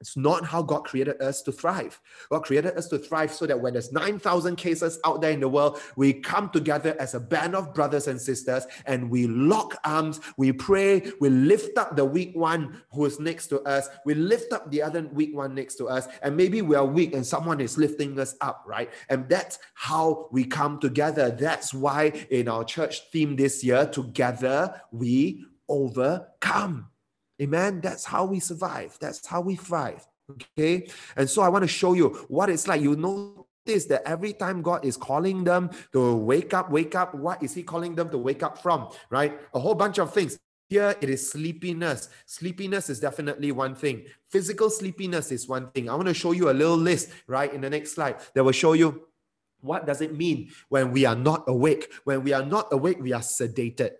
[0.00, 2.00] It's not how God created us to thrive.
[2.30, 5.48] God created us to thrive so that when there's 9,000 cases out there in the
[5.48, 10.20] world, we come together as a band of brothers and sisters and we lock arms,
[10.36, 14.52] we pray, we lift up the weak one who is next to us, we lift
[14.52, 17.60] up the other weak one next to us, and maybe we are weak and someone
[17.60, 18.90] is lifting us up, right?
[19.08, 21.30] And that's how we come together.
[21.30, 26.88] That's why in our church theme this year, together we overcome.
[27.40, 27.80] Amen.
[27.80, 28.96] That's how we survive.
[29.00, 30.06] That's how we thrive.
[30.30, 30.88] Okay.
[31.16, 32.82] And so I want to show you what it's like.
[32.82, 37.42] You notice that every time God is calling them to wake up, wake up, what
[37.42, 38.88] is He calling them to wake up from?
[39.10, 39.38] Right?
[39.54, 40.38] A whole bunch of things.
[40.68, 42.10] Here it is sleepiness.
[42.26, 44.04] Sleepiness is definitely one thing.
[44.28, 45.88] Physical sleepiness is one thing.
[45.88, 48.52] I want to show you a little list, right, in the next slide that will
[48.52, 49.06] show you
[49.60, 51.90] what does it mean when we are not awake.
[52.04, 53.92] When we are not awake, we are sedated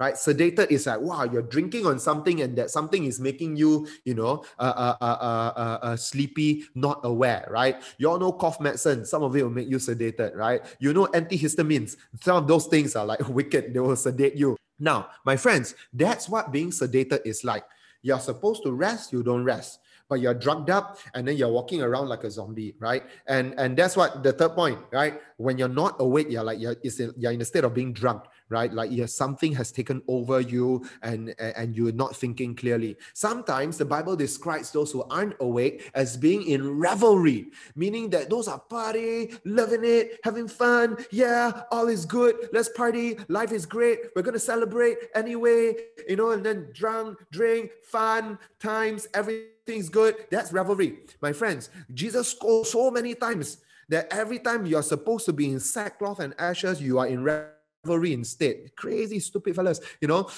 [0.00, 0.14] right?
[0.14, 4.14] Sedated is like, wow, you're drinking on something and that something is making you, you
[4.14, 7.76] know, uh, uh, uh, uh, sleepy, not aware, right?
[7.98, 9.04] You all know cough medicine.
[9.04, 10.62] Some of it will make you sedated, right?
[10.80, 11.96] You know antihistamines.
[12.22, 13.74] Some of those things are like wicked.
[13.74, 14.56] They will sedate you.
[14.78, 17.64] Now, my friends, that's what being sedated is like.
[18.02, 21.80] You're supposed to rest, you don't rest but you're drugged up and then you're walking
[21.80, 23.04] around like a zombie, right?
[23.28, 25.20] And and that's what the third point, right?
[25.36, 26.74] When you're not awake, you're like you're,
[27.16, 28.72] you're in a state of being drunk, right?
[28.72, 32.96] Like yeah, something has taken over you and, and you're not thinking clearly.
[33.14, 38.48] Sometimes the Bible describes those who aren't awake as being in revelry, meaning that those
[38.48, 40.98] are party, loving it, having fun.
[41.10, 42.48] Yeah, all is good.
[42.52, 43.16] Let's party.
[43.28, 44.00] Life is great.
[44.14, 45.74] We're going to celebrate anyway,
[46.08, 50.16] you know, and then drunk, drink, fun, times, everything's good.
[50.30, 50.98] That's revelry.
[51.22, 53.58] My friends, Jesus scolded so many times
[53.88, 57.59] that every time you're supposed to be in sackcloth and ashes, you are in revelry
[57.84, 58.74] revelry instead.
[58.76, 60.28] Crazy, stupid fellas, you know.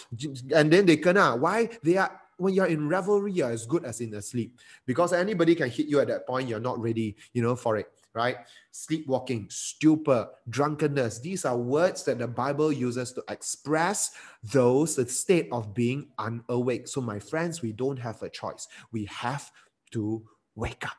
[0.55, 1.39] And then they kena.
[1.39, 1.69] Why?
[1.83, 4.59] They are when you're in revelry, you're as good as in a sleep.
[4.87, 7.87] Because anybody can hit you at that point, you're not ready, you know, for it.
[8.15, 8.37] Right?
[8.73, 11.21] Sleepwalking, stupor, drunkenness.
[11.21, 14.11] These are words that the Bible uses to express
[14.43, 16.89] those the state of being unawake.
[16.89, 18.69] So, my friends, we don't have a choice.
[18.93, 19.51] We have
[19.93, 20.23] to
[20.57, 20.99] wake up.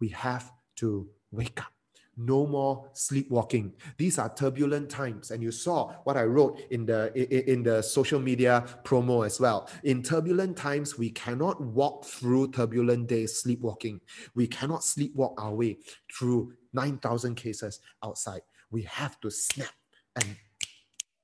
[0.00, 1.72] We have to wake up
[2.18, 3.72] no more sleepwalking.
[3.96, 7.12] These are turbulent times and you saw what i wrote in the
[7.50, 9.70] in the social media promo as well.
[9.84, 14.00] In turbulent times we cannot walk through turbulent days sleepwalking.
[14.34, 15.78] We cannot sleepwalk our way
[16.12, 18.42] through 9000 cases outside.
[18.70, 19.72] We have to snap
[20.16, 20.36] and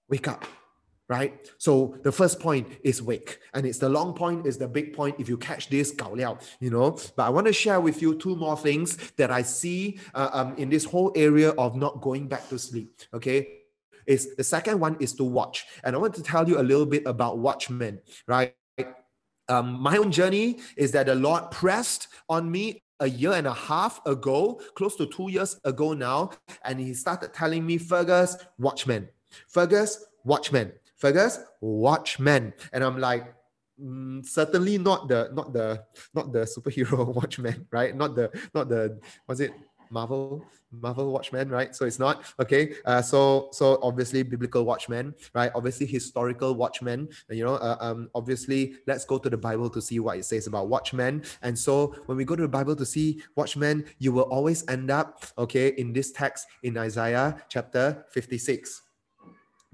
[0.08, 0.46] wake up
[1.08, 1.50] right?
[1.58, 5.16] So the first point is wake, and it's the long point, is the big point.
[5.18, 6.98] If you catch this, gao liao, you know.
[7.16, 10.56] But I want to share with you two more things that I see uh, um,
[10.56, 12.92] in this whole area of not going back to sleep.
[13.12, 13.58] Okay,
[14.06, 16.86] is the second one is to watch, and I want to tell you a little
[16.86, 18.54] bit about watchmen, right?
[19.46, 23.52] Um, my own journey is that the Lord pressed on me a year and a
[23.52, 26.30] half ago, close to two years ago now,
[26.64, 29.06] and He started telling me, Fergus, Watchmen,
[29.48, 30.72] Fergus, watchman
[31.04, 32.54] Fergus, Watchmen.
[32.72, 33.34] And I'm like,
[33.78, 37.94] mm, certainly not the not the not the superhero Watchmen, right?
[37.94, 39.52] Not the not the was it
[39.90, 41.76] Marvel Marvel Watchmen, right?
[41.76, 42.76] So it's not okay.
[42.86, 45.52] Uh, so so obviously biblical Watchmen, right?
[45.54, 47.10] Obviously historical Watchmen.
[47.28, 50.46] You know, uh, um, obviously let's go to the Bible to see what it says
[50.46, 51.22] about Watchmen.
[51.42, 54.90] And so when we go to the Bible to see Watchmen, you will always end
[54.90, 58.80] up okay in this text in Isaiah chapter fifty six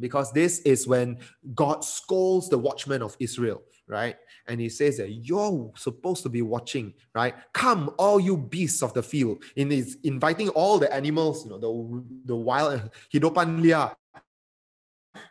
[0.01, 1.19] because this is when
[1.55, 4.17] God scolds the watchmen of Israel, right?
[4.49, 7.35] And he says that you're supposed to be watching, right?
[7.53, 9.45] Come, all you beasts of the field.
[9.57, 13.95] In is inviting all the animals, you know, the, the wild hidupan liar.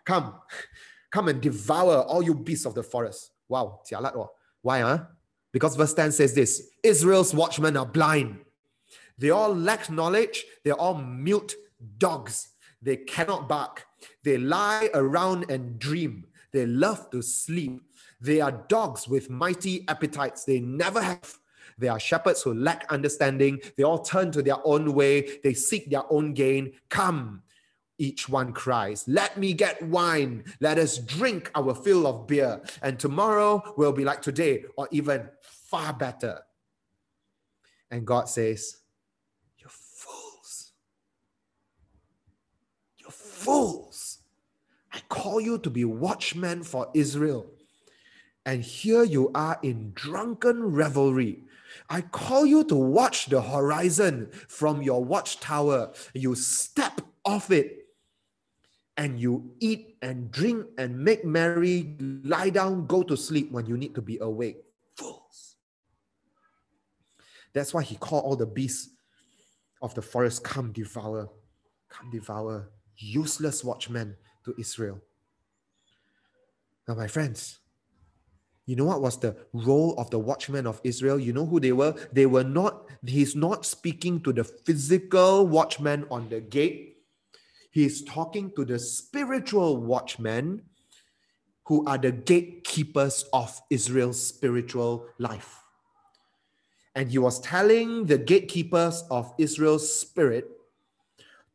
[0.06, 0.36] Come,
[1.12, 3.32] come and devour all you beasts of the forest.
[3.48, 4.30] Wow, oh.
[4.62, 5.00] Why, huh?
[5.52, 8.40] Because verse 10 says this Israel's watchmen are blind.
[9.18, 10.46] They all lack knowledge.
[10.64, 11.56] They're all mute
[11.98, 12.50] dogs.
[12.82, 13.86] They cannot bark.
[14.24, 16.26] They lie around and dream.
[16.52, 17.82] They love to sleep.
[18.22, 20.46] They are dogs with mighty appetites.
[20.46, 21.38] They never have.
[21.78, 23.60] They are shepherds who lack understanding.
[23.78, 25.40] They all turn to their own way.
[25.44, 26.74] They seek their own gain.
[26.90, 27.44] Come,
[28.00, 30.44] each one cries, Let me get wine.
[30.60, 32.62] Let us drink our fill of beer.
[32.82, 36.42] And tomorrow will be like today, or even far better.
[37.92, 38.78] And God says,
[39.58, 40.72] You fools.
[42.98, 44.20] You fools.
[44.92, 47.52] I call you to be watchmen for Israel.
[48.46, 51.44] And here you are in drunken revelry.
[51.90, 55.94] I call you to watch the horizon from your watchtower.
[56.14, 57.88] You step off it
[58.98, 63.78] and you eat and drink and make merry, lie down, go to sleep when you
[63.78, 64.58] need to be awake.
[64.96, 65.56] Fools.
[67.54, 68.90] That's why he called all the beasts
[69.82, 71.30] of the forest, come devour,
[71.90, 72.70] come devour,
[73.00, 75.00] useless watchmen to Israel.
[76.88, 77.60] Now, my friends,
[78.66, 81.20] you know what was the role of the watchmen of Israel?
[81.20, 81.96] You know who they were?
[82.14, 86.98] They were not, he's not speaking to the physical watchman on the gate.
[87.72, 90.64] He's talking to the spiritual watchmen
[91.66, 95.62] who are the gatekeepers of Israel's spiritual life.
[96.96, 100.48] And he was telling the gatekeepers of Israel's spirit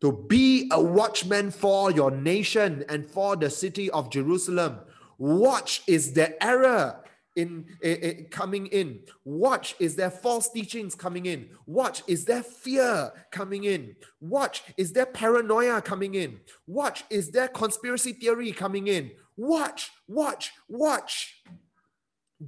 [0.05, 4.81] to be a watchman for your nation and for the city of Jerusalem.
[5.17, 7.01] Watch is the error
[7.37, 9.01] in, in, in, coming in.
[9.25, 11.49] Watch is there false teachings coming in.
[11.65, 13.97] Watch is there fear coming in.
[14.21, 16.39] Watch is there paranoia coming in.
[16.67, 19.11] Watch is there conspiracy theory coming in.
[19.39, 21.41] Watch, watch, watch.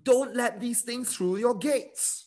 [0.03, 2.26] Don't let these things through your gates.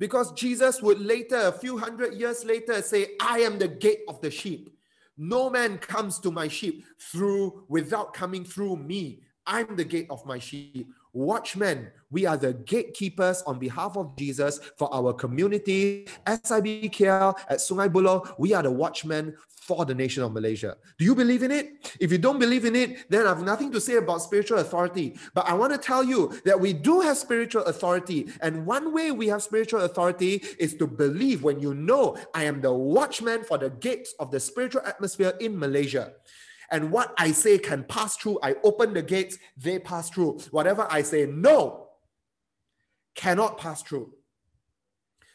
[0.00, 4.18] Because Jesus would later, a few hundred years later, say, I am the gate of
[4.22, 4.74] the sheep.
[5.18, 9.20] No man comes to my sheep through without coming through me.
[9.46, 11.92] I'm the gate of my sheep watchmen.
[12.10, 16.08] We are the gatekeepers on behalf of Jesus for our community.
[16.26, 20.76] SIBKL at Sungai Buloh, we are the watchmen for the nation of Malaysia.
[20.98, 21.94] Do you believe in it?
[22.00, 25.16] If you don't believe in it, then I have nothing to say about spiritual authority.
[25.34, 28.28] But I want to tell you that we do have spiritual authority.
[28.42, 32.60] And one way we have spiritual authority is to believe when you know I am
[32.60, 36.14] the watchman for the gates of the spiritual atmosphere in Malaysia.
[36.72, 38.38] And what I say can pass through.
[38.42, 40.40] I open the gates, they pass through.
[40.50, 41.89] Whatever I say no
[43.14, 44.12] cannot pass through.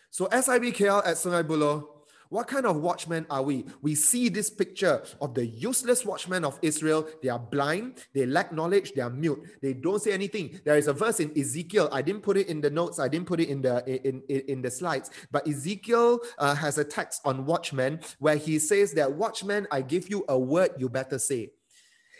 [0.09, 1.95] So SIBKL at Sungai Buloh
[2.29, 3.65] what kind of watchmen are we?
[3.81, 7.07] We see this picture of the useless watchmen of Israel.
[7.21, 10.59] They are blind, they lack knowledge, they are mute, they don't say anything.
[10.65, 11.89] There is a verse in Ezekiel.
[11.91, 14.41] I didn't put it in the notes, I didn't put it in the in, in,
[14.47, 19.13] in the slides, but Ezekiel uh, has a text on watchmen where he says that
[19.13, 21.51] watchmen, I give you a word you better say.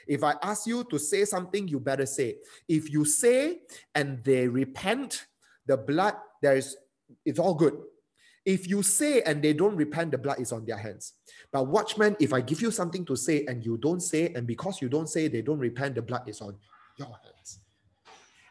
[0.08, 2.36] If I ask you to say something, you better say.
[2.68, 3.62] If you say
[3.96, 5.26] and they repent,
[5.66, 6.78] the blood, there is
[7.26, 7.78] it's all good
[8.46, 11.14] if you say and they don't repent, the blood is on their hands.
[11.52, 14.82] But watchmen, if I give you something to say and you don't say, and because
[14.82, 16.56] you don't say, they don't repent, the blood is on
[16.98, 17.60] your hands.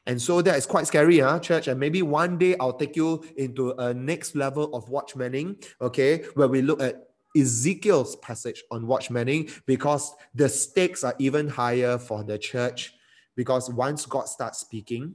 [0.07, 1.69] And so that is quite scary, huh, church?
[1.69, 6.49] And maybe one day I'll take you into a next level of watchmaning, okay, where
[6.49, 12.37] we look at Ezekiel's passage on watchmaning because the stakes are even higher for the
[12.37, 12.93] church.
[13.37, 15.15] Because once God starts speaking,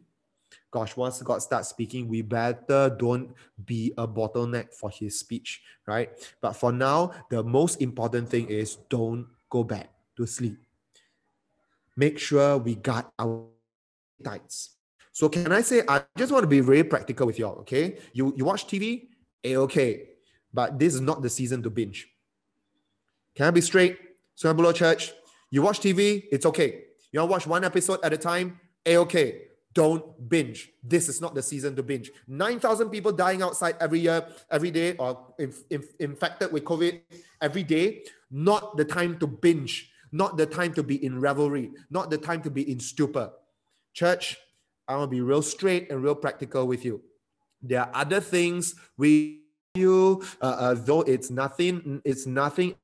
[0.71, 3.33] gosh, once God starts speaking, we better don't
[3.65, 6.09] be a bottleneck for his speech, right?
[6.41, 10.57] But for now, the most important thing is don't go back to sleep.
[11.97, 13.47] Make sure we got our
[14.23, 14.75] tights.
[15.11, 17.97] So can I say, I just want to be very practical with y'all, okay?
[18.13, 19.07] You, you watch TV,
[19.43, 20.07] A-okay.
[20.53, 22.07] But this is not the season to binge.
[23.35, 23.97] Can I be straight?
[24.37, 25.11] Sungai Buloh Church,
[25.51, 26.83] you watch TV, it's okay.
[27.11, 29.48] You want to watch one episode at a time, A-okay
[29.79, 30.73] don't binge.
[30.83, 32.11] This is not the season to binge.
[32.27, 36.99] 9,000 people dying outside every year, every day, or inf- inf- infected with COVID
[37.41, 38.03] every day.
[38.29, 39.89] Not the time to binge.
[40.11, 41.71] Not the time to be in revelry.
[41.89, 43.31] Not the time to be in stupor.
[43.93, 44.35] Church,
[44.85, 47.01] I want to be real straight and real practical with you.
[47.61, 49.43] There are other things we
[49.75, 52.75] you, uh, uh, though it's nothing, it's nothing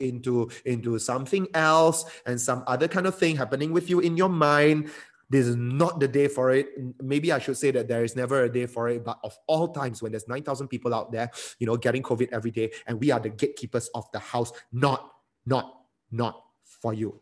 [0.00, 4.28] into into something else and some other kind of thing happening with you in your
[4.28, 4.90] mind
[5.28, 6.68] this is not the day for it.
[7.02, 9.68] Maybe I should say that there is never a day for it, but of all
[9.68, 13.10] times when there's 9,000 people out there, you know, getting COVID every day, and we
[13.10, 15.12] are the gatekeepers of the house, not,
[15.44, 15.80] not,
[16.12, 17.20] not for you.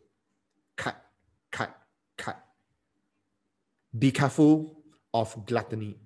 [0.76, 1.02] Cut,
[1.50, 1.74] cut,
[2.18, 2.44] cut.
[3.98, 4.82] Be careful
[5.14, 5.96] of gluttony,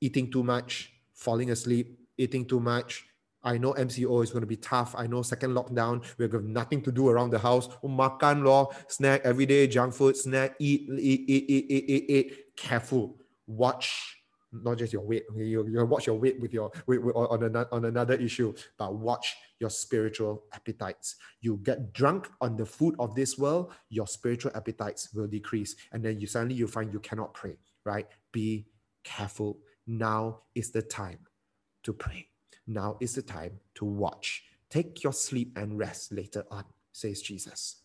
[0.00, 3.06] eating too much, falling asleep, eating too much,
[3.44, 4.94] I know MCO is going to be tough.
[4.96, 7.68] I know second lockdown, we're going to have nothing to do around the house.
[7.82, 12.10] Oh, makan lo, snack every day, junk food, snack, eat, eat, eat, eat, eat, eat,
[12.10, 12.34] eat.
[12.56, 13.16] Careful.
[13.46, 14.16] Watch
[14.52, 15.24] not just your weight.
[15.34, 18.94] You, you watch your weight with your with, with, on, another, on another issue, but
[18.94, 21.16] watch your spiritual appetites.
[21.40, 25.74] You get drunk on the food of this world, your spiritual appetites will decrease.
[25.92, 28.06] And then you suddenly you find you cannot pray, right?
[28.32, 28.66] Be
[29.04, 29.58] careful.
[29.86, 31.20] Now is the time
[31.84, 32.28] to pray.
[32.66, 34.44] Now is the time to watch.
[34.70, 37.76] Take your sleep and rest later on, says Jesus.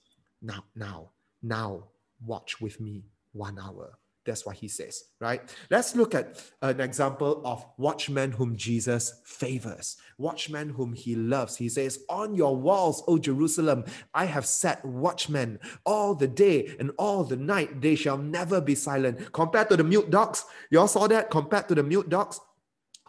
[0.42, 1.10] Now, now,
[1.42, 1.86] now,
[2.26, 3.04] watch with me
[3.34, 3.98] one hour.
[4.28, 5.42] That's what he says, right?
[5.72, 11.56] Let's look at an example of watchmen whom Jesus favors, watchmen whom he loves.
[11.56, 16.92] He says, On your walls, O Jerusalem, I have set watchmen all the day and
[17.00, 17.80] all the night.
[17.80, 19.32] They shall never be silent.
[19.32, 21.30] Compared to the mute dogs, you all saw that?
[21.32, 22.42] Compared to the mute dogs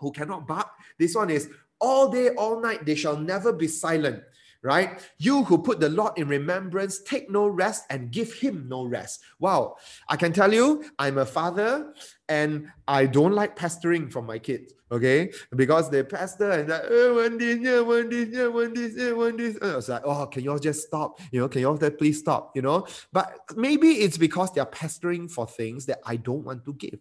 [0.00, 0.68] who cannot bark,
[0.98, 1.48] this one is
[1.80, 4.22] all day, all night, they shall never be silent.
[4.60, 5.00] Right?
[5.18, 9.20] You who put the Lord in remembrance, take no rest and give him no rest.
[9.38, 9.76] Wow.
[10.08, 11.94] I can tell you, I'm a father
[12.28, 14.74] and I don't like pastoring from my kids.
[14.90, 15.30] Okay.
[15.54, 18.94] Because they pastor and like, oh, eh, one this, yeah, one this, yeah, one this,
[18.96, 19.56] yeah, one this.
[19.58, 21.20] And I was like, oh, can y'all just stop?
[21.30, 22.56] You know, can y'all please stop?
[22.56, 26.74] You know, but maybe it's because they're pastoring for things that I don't want to
[26.74, 26.98] give.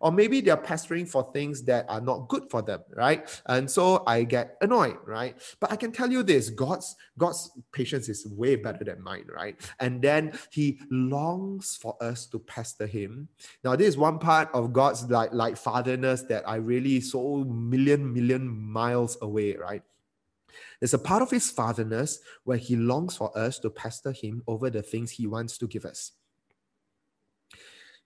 [0.00, 3.28] Or maybe they're pestering for things that are not good for them, right?
[3.46, 5.36] And so I get annoyed, right?
[5.60, 9.56] But I can tell you this God's God's patience is way better than mine, right?
[9.80, 13.28] And then he longs for us to pester him.
[13.64, 18.12] Now, this is one part of God's like like fatherness that I really so million,
[18.12, 19.82] million miles away, right?
[20.80, 24.70] There's a part of his fatherness where he longs for us to pester him over
[24.70, 26.12] the things he wants to give us.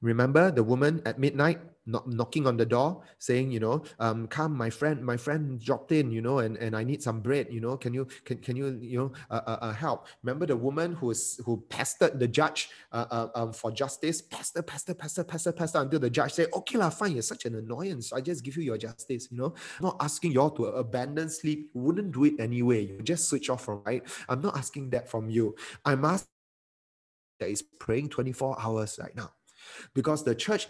[0.00, 4.70] Remember the woman at midnight knocking on the door, saying, you know, um, come, my
[4.70, 7.76] friend, my friend dropped in, you know, and, and I need some bread, you know,
[7.76, 10.06] can you can, can you you know uh, uh, uh help?
[10.22, 14.94] Remember the woman who's who pestered the judge uh, uh, um, for justice, pester, pester,
[14.94, 18.20] pester, pester, pester, until the judge said, okay lah, fine, you're such an annoyance, I
[18.20, 21.70] just give you your justice, you know, I'm not asking you all to abandon sleep,
[21.74, 24.02] you wouldn't do it anyway, you just switch off from right.
[24.28, 25.54] I'm not asking that from you.
[25.84, 26.28] I'm asking
[27.40, 29.30] that is praying 24 hours right now
[29.94, 30.68] because the church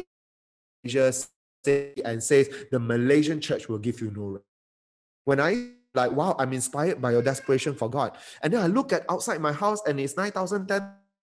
[2.04, 4.44] and says the Malaysian church will give you no rest.
[5.24, 8.16] When I like, wow, I'm inspired by your desperation for God.
[8.42, 10.82] And then I look at outside my house and it's 9,010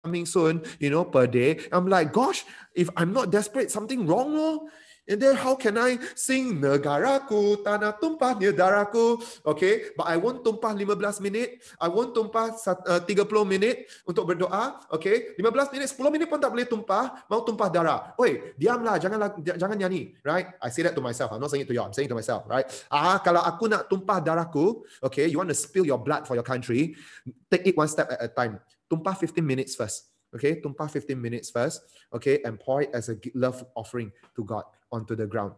[0.04, 1.60] coming soon, you know, per day.
[1.72, 2.44] I'm like, gosh,
[2.74, 4.68] if I'm not desperate, something wrong, no?
[5.06, 9.22] And then how can I sing negaraku tanah tumpah negaraku?
[9.46, 11.62] Okay, but I won't tumpah 15 minit.
[11.78, 14.82] I won't tumpah uh, 30 minit untuk berdoa.
[14.90, 17.22] Okay, 15 minit, 10 minit pun tak boleh tumpah.
[17.30, 18.18] Mau tumpah darah.
[18.18, 20.18] Oi, diamlah, janganlah jangan nyanyi.
[20.26, 20.58] Right?
[20.58, 21.30] I say that to myself.
[21.30, 21.86] I'm not saying it to you.
[21.86, 22.42] I'm saying it to myself.
[22.50, 22.66] Right?
[22.90, 26.46] Ah, kalau aku nak tumpah darahku, okay, you want to spill your blood for your
[26.46, 26.98] country,
[27.46, 28.58] take it one step at a time.
[28.90, 30.15] Tumpah 15 minutes first.
[30.36, 31.82] Okay, tumpah 15 minutes first.
[32.12, 35.56] Okay, and pour it as a love offering to God onto the ground.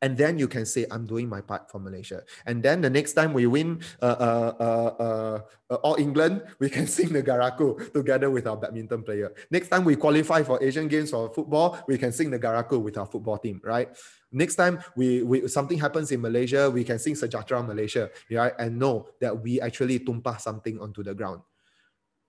[0.00, 2.22] And then you can say, I'm doing my part for Malaysia.
[2.46, 5.40] And then the next time we win uh, uh, uh,
[5.70, 9.34] uh, All England, we can sing Negaraku together with our badminton player.
[9.50, 13.06] Next time we qualify for Asian Games for football, we can sing Negaraku with our
[13.06, 13.90] football team, right?
[14.30, 18.52] Next time we, we something happens in Malaysia, we can sing Sejahtera Malaysia, right?
[18.58, 21.42] And know that we actually tumpah something onto the ground.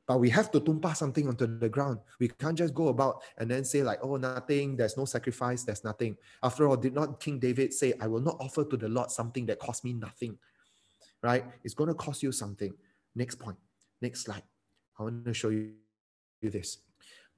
[0.10, 1.99] But we have to tumpah something onto the ground.
[2.20, 5.84] We can't just go about and then say like, oh, nothing, there's no sacrifice, there's
[5.84, 6.18] nothing.
[6.41, 9.45] After all, did not King David say, I will not offer to the Lord something
[9.45, 10.39] that cost me nothing,
[11.22, 11.45] right?
[11.64, 12.74] It's going to cost you something.
[13.14, 13.57] Next point,
[14.01, 14.41] next slide.
[14.97, 15.74] I want to show you
[16.41, 16.80] this.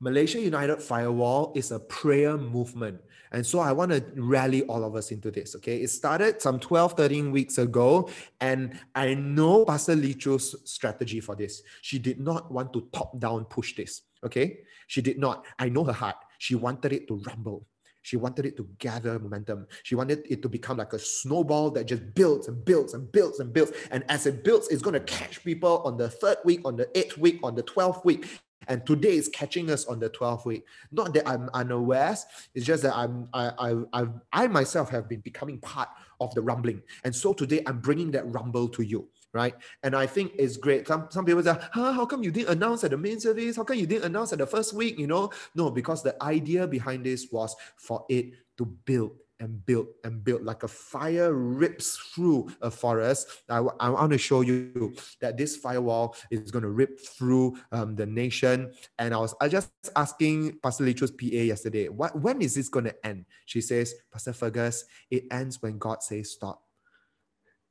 [0.02, 3.00] Malaysia United Firewall is a prayer movement.
[3.32, 5.56] And so I want to rally all of us into this.
[5.56, 5.78] Okay.
[5.78, 8.10] It started some 12, 13 weeks ago.
[8.42, 11.62] And I know Pastor Lichu's strategy for this.
[11.84, 14.02] She did not want to top down push this.
[14.26, 14.62] Okay.
[14.88, 15.46] She did not.
[15.60, 16.18] I know her heart.
[16.40, 17.68] She wanted it to rumble.
[18.02, 19.68] She wanted it to gather momentum.
[19.84, 23.40] She wanted it to become like a snowball that just builds and builds and builds
[23.40, 23.72] and builds.
[23.92, 26.90] And as it builds, it's going to catch people on the third week, on the
[26.98, 28.26] eighth week, on the 12th week.
[28.72, 30.64] And today is catching us on the 12th week.
[30.94, 32.16] Not that I'm unaware,
[32.56, 35.90] it's just that I'm I I I, I myself have been becoming part
[36.22, 36.82] of the rumbling.
[37.04, 39.56] And so today I'm bringing that rumble to you right?
[39.84, 40.86] And I think it's great.
[40.88, 43.56] Some some people say, huh, how come you didn't announce at the main service?
[43.56, 45.00] How come you didn't announce at the first week?
[45.00, 49.12] You know, no, because the idea behind this was for it to build
[49.42, 53.28] and build and build like a fire rips through a forest.
[53.50, 57.96] I, I want to show you that this firewall is going to rip through um,
[57.96, 58.72] the nation.
[59.00, 62.86] And I was I just asking Pastor Lichu's PA yesterday, what, when is this going
[62.86, 63.26] to end?
[63.46, 66.62] She says, Pastor Fergus, it ends when God says stop.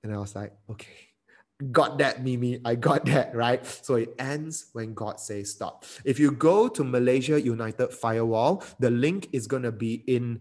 [0.03, 1.07] And I was like, okay.
[1.73, 2.59] Got that, Mimi.
[2.65, 3.65] I got that, right?
[3.67, 5.85] So it ends when God says stop.
[6.07, 10.41] If you go to Malaysia United Firewall, the link is going to be in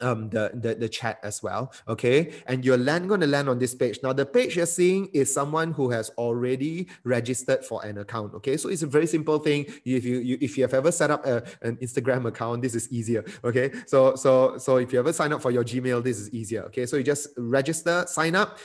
[0.00, 2.32] um the, the the chat as well okay?
[2.46, 3.98] And you're land going to land on this page.
[4.02, 8.56] Now the page you're seeing is someone who has already registered for an account okay?
[8.56, 9.66] So it's a very simple thing.
[9.84, 12.90] If you, you if you have ever set up a, an instagram account this is
[12.92, 13.70] easier okay?
[13.86, 16.86] So so so if you ever sign up for your gmail this is easier okay?
[16.86, 18.58] So you just register sign up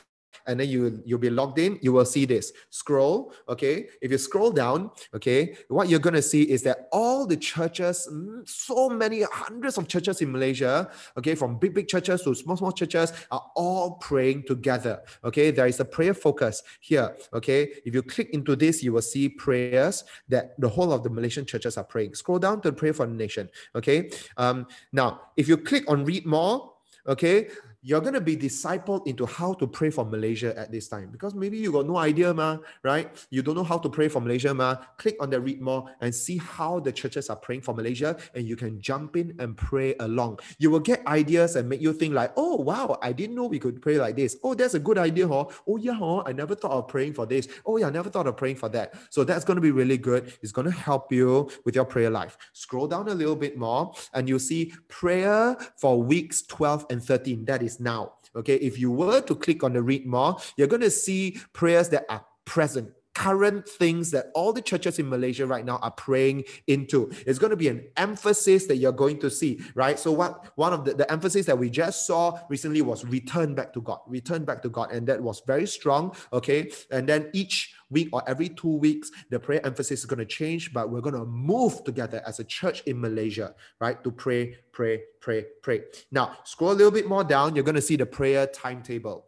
[0.47, 2.51] and then you you'll be logged in you will see this.
[2.69, 3.87] Scroll okay?
[4.01, 8.09] If you scroll down okay what you're going to see is that all the churches
[8.45, 12.71] so many hundreds of churches in malaysia okay from big big churches to small small
[12.71, 15.51] churches are all praying together okay?
[15.51, 17.69] There is a prayer focus here okay?
[17.85, 21.45] If you click into this you will see prayers that the whole of the malaysian
[21.45, 22.15] churches are praying.
[22.15, 24.09] Scroll down to pray for the nation okay?
[24.37, 26.73] Um now if you click on read more
[27.07, 27.49] okay
[27.81, 31.33] you're going to be discipled into how to pray for Malaysia at this time because
[31.33, 33.09] maybe you got no idea, ma, right?
[33.31, 34.75] You don't know how to pray for Malaysia, ma.
[34.97, 38.47] Click on the read more and see how the churches are praying for Malaysia, and
[38.47, 40.39] you can jump in and pray along.
[40.59, 43.59] You will get ideas and make you think like, oh wow, I didn't know we
[43.59, 44.37] could pray like this.
[44.43, 45.45] Oh, that's a good idea, huh?
[45.67, 46.23] Oh yeah, huh?
[46.25, 47.47] I never thought of praying for this.
[47.65, 48.93] Oh yeah, I never thought of praying for that.
[49.09, 50.33] So that's going to be really good.
[50.43, 52.37] It's going to help you with your prayer life.
[52.53, 57.45] Scroll down a little bit more, and you'll see prayer for weeks 12 and 13.
[57.45, 58.13] That is now.
[58.35, 61.89] Okay, if you were to click on the read more, you're going to see prayers
[61.89, 66.43] that are present current things that all the churches in Malaysia right now are praying
[66.67, 67.11] into.
[67.25, 69.99] It's going to be an emphasis that you're going to see, right?
[69.99, 73.73] So what one of the, the emphasis that we just saw recently was return back
[73.73, 74.91] to God, return back to God.
[74.91, 76.15] And that was very strong.
[76.31, 76.71] Okay.
[76.89, 80.71] And then each week or every two weeks, the prayer emphasis is going to change,
[80.71, 84.01] but we're going to move together as a church in Malaysia, right?
[84.03, 85.81] To pray, pray, pray, pray.
[86.11, 89.25] Now, scroll a little bit more down, you're going to see the prayer timetable.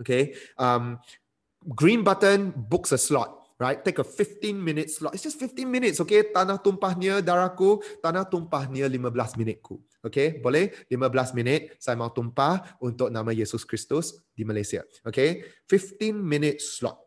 [0.00, 0.34] Okay.
[0.58, 1.00] Um,
[1.74, 3.80] green button books a slot right?
[3.80, 5.16] Take a 15 minute slot.
[5.16, 6.28] It's just 15 minutes, okay?
[6.28, 9.80] Tanah tumpahnya darahku, tanah tumpahnya 15 minitku.
[10.04, 10.70] Okay, boleh?
[10.86, 14.84] 15 minit saya mau tumpah untuk nama Yesus Kristus di Malaysia.
[15.02, 17.00] Okay, 15 minute slot.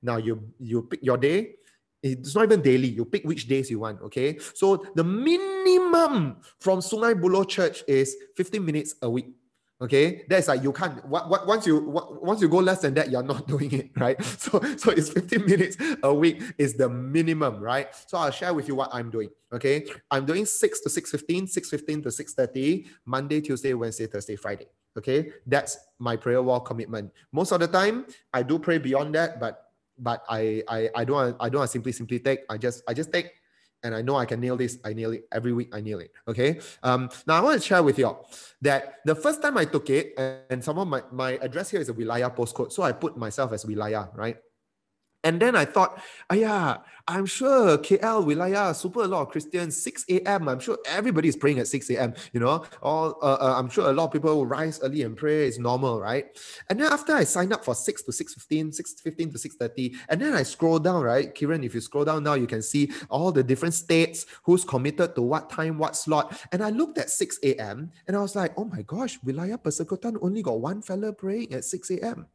[0.00, 1.60] Now you you pick your day.
[2.00, 2.88] It's not even daily.
[2.88, 4.00] You pick which days you want.
[4.08, 4.40] Okay.
[4.56, 9.36] So the minimum from Sungai Buloh Church is 15 minutes a week.
[9.82, 11.02] Okay, that's like you can't.
[11.06, 14.16] What, what, once you once you go less than that, you're not doing it, right?
[14.40, 17.88] So so it's 15 minutes a week is the minimum, right?
[18.06, 19.30] So I'll share with you what I'm doing.
[19.52, 24.66] Okay, I'm doing 6 to 6:15, 6:15 to 6:30, Monday, Tuesday, Wednesday, Thursday, Friday.
[24.98, 27.10] Okay, that's my prayer wall commitment.
[27.32, 28.04] Most of the time,
[28.34, 32.18] I do pray beyond that, but but I I I don't I don't simply simply
[32.18, 32.40] take.
[32.50, 33.39] I just I just take
[33.82, 34.78] and I know I can nail this.
[34.84, 35.74] I nail it every week.
[35.74, 36.12] I nail it.
[36.28, 36.60] Okay.
[36.82, 38.16] Um, now I want to share with you
[38.62, 40.14] that the first time I took it,
[40.50, 42.72] and some of my, my address here is a Wilaya postcode.
[42.72, 44.36] So I put myself as Wilaya, right?
[45.22, 46.02] And then I thought,
[46.32, 50.48] yeah, I'm sure KL, Wilaya, super a lot of Christians, 6 a.m.
[50.48, 52.14] I'm sure everybody is praying at 6 a.m.
[52.32, 55.16] You know, all uh, uh, I'm sure a lot of people will rise early and
[55.16, 55.46] pray.
[55.46, 56.26] It's normal, right?
[56.70, 60.32] And then after I signed up for 6 to 6.15, 6.15 to 6.30, and then
[60.32, 61.34] I scroll down, right?
[61.34, 65.14] Kiran, if you scroll down now, you can see all the different states, who's committed
[65.16, 66.40] to what time, what slot.
[66.52, 67.90] And I looked at 6 a.m.
[68.06, 71.64] and I was like, oh my gosh, Wilaya Persekutuan only got one fella praying at
[71.64, 72.26] 6 a.m.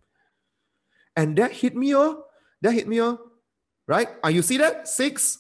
[1.16, 2.26] And that hit me, oh
[2.62, 3.20] that hit me, oh,
[3.88, 4.10] right?
[4.24, 4.88] Are you see that?
[4.88, 5.40] Six,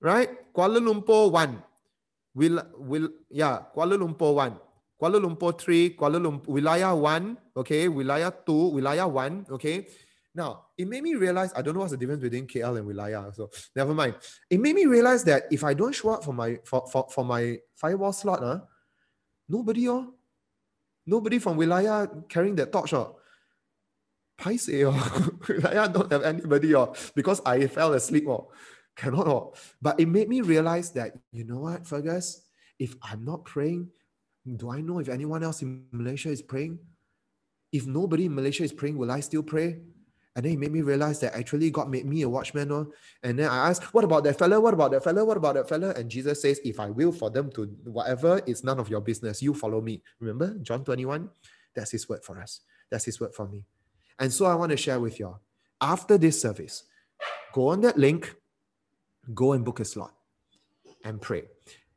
[0.00, 0.30] right?
[0.52, 1.62] Kuala Lumpur, one.
[2.34, 4.56] Will, will, yeah, Kuala Lumpur, one.
[5.00, 5.90] Kuala Lumpur, three.
[5.90, 7.36] Kuala Lumpur, Wilaya, one.
[7.56, 7.88] Okay.
[7.88, 8.72] Wilaya, two.
[8.74, 9.46] Wilaya, one.
[9.50, 9.86] Okay.
[10.34, 13.34] Now, it made me realize, I don't know what's the difference between KL and Wilaya,
[13.34, 14.14] so never mind.
[14.48, 17.24] It made me realize that if I don't show up for my for, for, for
[17.24, 18.60] my firewall slot, huh,
[19.48, 20.14] nobody, oh,
[21.04, 23.18] nobody from Wilaya carrying that torch, oh,
[24.40, 24.96] paiseh oh.
[25.68, 28.50] I don't have anybody oh, because I fell asleep oh.
[28.96, 29.54] Cannot oh.
[29.80, 32.42] But it made me realize that, you know what, Fergus?
[32.78, 33.88] If I'm not praying,
[34.44, 36.78] do I know if anyone else in Malaysia is praying?
[37.72, 39.78] If nobody in Malaysia is praying, will I still pray?
[40.36, 42.70] And then it made me realize that actually God made me a watchman.
[42.72, 42.92] Oh.
[43.22, 44.60] And then I asked, what about that fella?
[44.60, 45.24] What about that fella?
[45.24, 45.90] What about that fella?
[45.90, 49.42] And Jesus says, if I will for them to whatever, it's none of your business.
[49.42, 50.02] You follow me.
[50.20, 51.28] Remember John 21?
[51.74, 52.60] That's his word for us.
[52.90, 53.64] That's his word for me.
[54.20, 55.40] And so I want to share with y'all
[55.80, 56.84] after this service,
[57.52, 58.36] go on that link,
[59.34, 60.14] go and book a slot
[61.04, 61.44] and pray.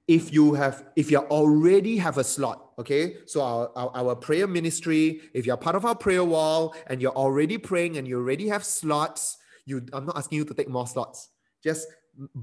[0.08, 4.48] If you have, if you already have a slot, okay, so our, our, our prayer
[4.48, 8.48] ministry, if you're part of our prayer wall and you're already praying and you already
[8.48, 11.30] have slots, you I'm not asking you to take more slots.
[11.64, 11.88] Just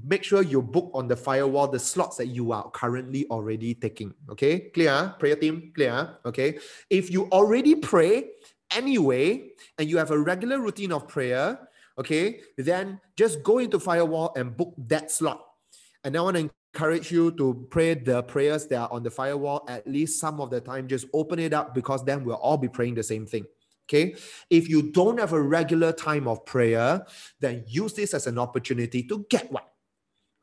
[0.07, 4.13] make sure you book on the firewall the slots that you are currently already taking.
[4.29, 5.13] Okay, clear?
[5.19, 6.17] Prayer team, clear?
[6.25, 6.57] Okay.
[6.89, 8.31] If you already pray
[8.71, 11.59] anyway and you have a regular routine of prayer,
[11.97, 15.45] okay, then just go into Firewall and book that slot.
[16.03, 19.65] And I want to encourage you to pray the prayers that are on the firewall
[19.67, 20.87] at least some of the time.
[20.87, 23.45] Just open it up because then we'll all be praying the same thing.
[23.89, 24.15] Okay.
[24.49, 27.05] If you don't have a regular time of prayer,
[27.39, 29.63] then use this as an opportunity to get one.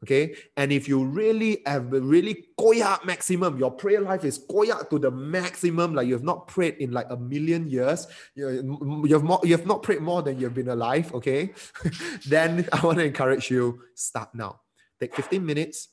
[0.05, 0.37] Okay.
[0.57, 5.11] And if you really have really koyak maximum, your prayer life is koyak to the
[5.11, 9.41] maximum, like you have not prayed in like a million years, you, you have more,
[9.43, 11.13] you have not prayed more than you've been alive.
[11.15, 11.51] Okay.
[12.27, 14.61] then I want to encourage you, start now.
[15.01, 15.89] Take 15 minutes,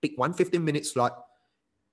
[0.00, 1.14] pick one 15 minute slot.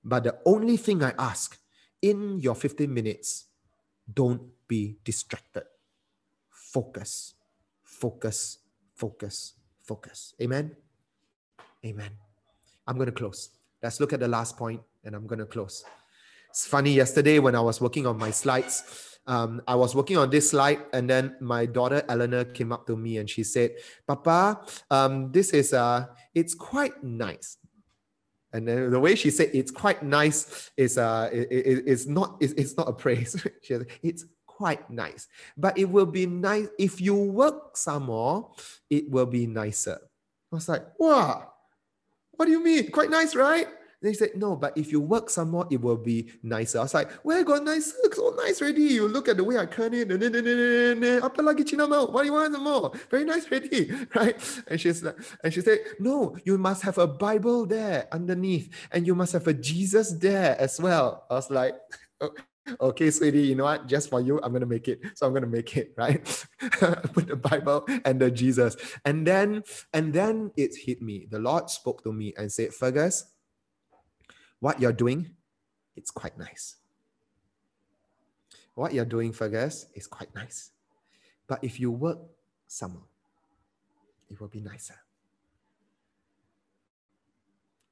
[0.04, 1.60] But the only thing I ask
[2.02, 3.46] in your 15 minutes,
[4.12, 5.64] don't be distracted.
[6.50, 7.34] Focus,
[7.84, 8.60] focus,
[8.96, 9.54] focus,
[9.84, 10.34] focus.
[10.42, 10.76] Amen.
[11.86, 12.12] Amen.
[12.88, 13.50] I'm going to close.
[13.82, 15.84] Let's look at the last point and I'm going to close.
[16.50, 20.32] It's funny, yesterday when I was working on my slides, um, I was working on
[20.32, 23.76] this slide, and then my daughter Eleanor came up to me and she said,
[24.08, 27.58] Papa, um, this is uh, it's quite nice.
[28.52, 32.38] And then the way she said it's quite nice is uh, it, it, it's not
[32.40, 33.40] it's, it's not a praise.
[33.62, 38.50] she said, it's quite nice, but it will be nice if you work some more.
[38.90, 40.00] It will be nicer.
[40.52, 41.52] I was like, wow,
[42.40, 42.90] what do you mean?
[42.90, 43.68] Quite nice, right?
[44.02, 46.80] They said, no, but if you work some more, it will be nicer.
[46.80, 47.92] I was like, where got nicer?
[48.14, 48.96] So nice already.
[48.96, 50.08] You look at the way I turn it.
[50.08, 52.08] Apa lagi Cina mau?
[52.08, 52.96] What do you want more?
[53.12, 54.40] Very nice already, right?
[54.72, 59.06] And she's like, and she said, no, you must have a Bible there underneath, and
[59.06, 61.28] you must have a Jesus there as well.
[61.30, 61.76] I was like,
[62.24, 62.32] oh,
[62.80, 63.88] okay, sweetie, you know what?
[63.88, 65.02] Just for you, I'm gonna make it.
[65.16, 66.24] So I'm gonna make it, right?
[67.14, 68.76] Put the Bible and the Jesus.
[69.06, 69.64] And then,
[69.94, 71.28] and then it hit me.
[71.30, 73.26] The Lord spoke to me and said, Fergus,
[74.60, 75.32] what you're doing,
[75.96, 76.76] it's quite nice.
[78.76, 80.72] What you're doing, Fergus, is quite nice.
[81.48, 82.20] But if you work
[82.68, 83.08] some more,
[84.30, 84.96] it will be nicer.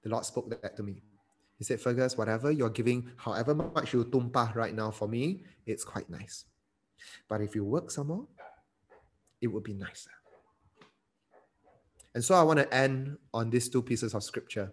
[0.04, 1.02] The Lord spoke that to me.
[1.58, 5.84] He said, Fergus, whatever you're giving, however much you tumpah right now for me, it's
[5.84, 6.46] quite nice.
[7.28, 8.28] But if you work some more,
[9.42, 10.12] it will be nicer.
[12.14, 14.72] And so I want to end on these two pieces of scripture.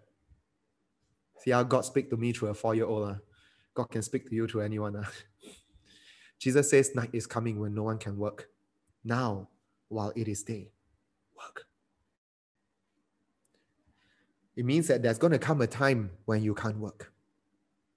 [1.40, 3.08] See how God speak to me through a four-year-old.
[3.08, 3.14] Uh.
[3.74, 4.96] God can speak to you through anyone.
[4.96, 5.04] Uh.
[6.38, 8.48] Jesus says night is coming when no one can work.
[9.04, 9.48] Now,
[9.88, 10.70] while it is day,
[11.36, 11.66] work.
[14.56, 17.12] It means that there's going to come a time when you can't work.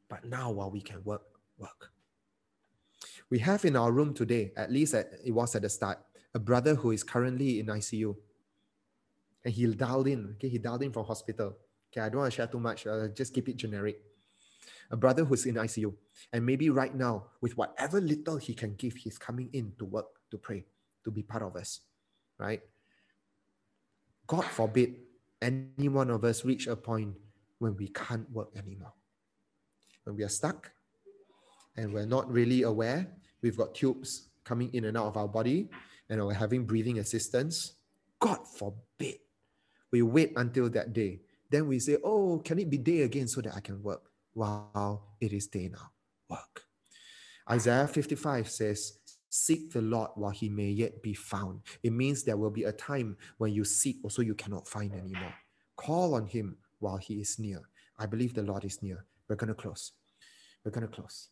[0.09, 1.23] But now, while we can work,
[1.57, 1.91] work.
[3.29, 5.99] We have in our room today, at least at, it was at the start,
[6.33, 8.15] a brother who is currently in ICU.
[9.43, 10.35] And he dialed in.
[10.35, 11.55] Okay, he dialed in from hospital.
[11.91, 12.87] Okay, I don't want to share too much.
[12.87, 14.01] Uh, just keep it generic.
[14.89, 15.93] A brother who's in ICU,
[16.31, 20.07] and maybe right now, with whatever little he can give, he's coming in to work,
[20.31, 20.63] to pray,
[21.03, 21.81] to be part of us,
[22.37, 22.61] right?
[24.27, 24.95] God forbid
[25.41, 27.15] any one of us reach a point
[27.59, 28.93] when we can't work anymore.
[30.03, 30.71] When we are stuck
[31.75, 33.07] and we're not really aware,
[33.41, 35.69] we've got tubes coming in and out of our body,
[36.09, 37.73] and we're having breathing assistance.
[38.19, 39.17] God forbid
[39.91, 43.41] we wait until that day then we say, oh, can it be day again so
[43.41, 44.01] that I can work?
[44.35, 45.91] Wow, it is day now.
[46.29, 46.63] Work.
[47.49, 48.96] Isaiah 55 says,
[49.29, 51.61] Seek the Lord while he may yet be found.
[51.83, 55.33] It means there will be a time when you seek also you cannot find anymore.
[55.75, 57.61] Call on him while he is near.
[57.99, 59.05] I believe the Lord is near.
[59.27, 59.91] We're going to close.
[60.63, 61.29] We're going to close.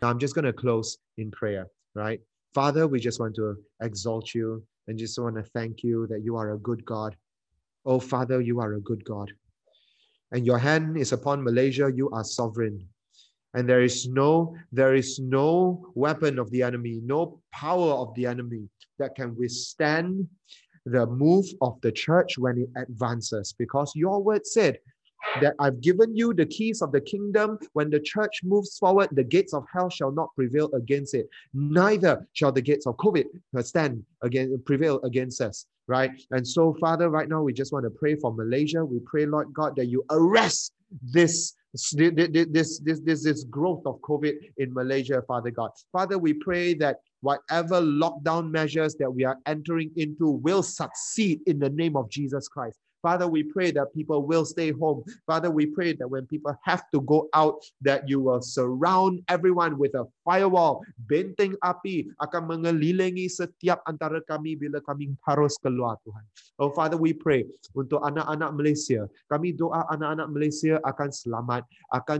[0.00, 2.20] Now I'm just going to close in prayer, right?
[2.54, 6.36] Father, we just want to exalt you and just want to thank you that you
[6.36, 7.16] are a good God.
[7.84, 9.32] Oh, Father, you are a good God.
[10.32, 12.88] And your hand is upon Malaysia, you are sovereign.
[13.56, 18.26] And there is no, there is no weapon of the enemy, no power of the
[18.26, 20.28] enemy that can withstand
[20.84, 23.54] the move of the church when it advances.
[23.58, 24.78] Because your word said,
[25.40, 27.58] that I've given you the keys of the kingdom.
[27.72, 31.28] When the church moves forward, the gates of hell shall not prevail against it.
[31.52, 33.24] Neither shall the gates of COVID
[33.62, 35.66] stand again prevail against us.
[35.88, 36.10] Right.
[36.32, 38.84] And so, Father, right now we just want to pray for Malaysia.
[38.84, 44.34] We pray, Lord God, that you arrest this this, this, this, this growth of COVID
[44.58, 45.70] in Malaysia, Father God.
[45.92, 51.58] Father, we pray that whatever lockdown measures that we are entering into will succeed in
[51.58, 52.78] the name of Jesus Christ.
[53.02, 55.04] Father, we pray that people will stay home.
[55.26, 59.78] Father, we pray that when people have to go out, that you will surround everyone
[59.78, 60.82] with a firewall.
[61.06, 66.24] Benteng api akan mengelilingi setiap antara kami bila kami harus keluar Tuhan.
[66.56, 67.44] Oh Father, we pray
[67.76, 69.06] untuk anak-anak Malaysia.
[69.28, 72.18] Kami doa anak-anak Malaysia akan selamat, akan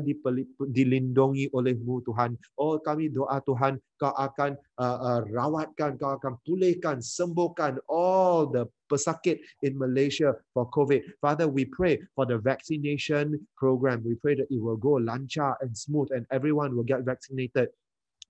[0.70, 2.36] dilindungi olehmu Tuhan.
[2.54, 9.40] Oh kami doa Tuhan, kau akan uh, uh, rawatkan, kau pulihkan, sembuhkan all the pesakit
[9.62, 11.02] in Malaysia for COVID.
[11.20, 14.02] Father, we pray for the vaccination program.
[14.04, 17.68] We pray that it will go lanchar and smooth and everyone will get vaccinated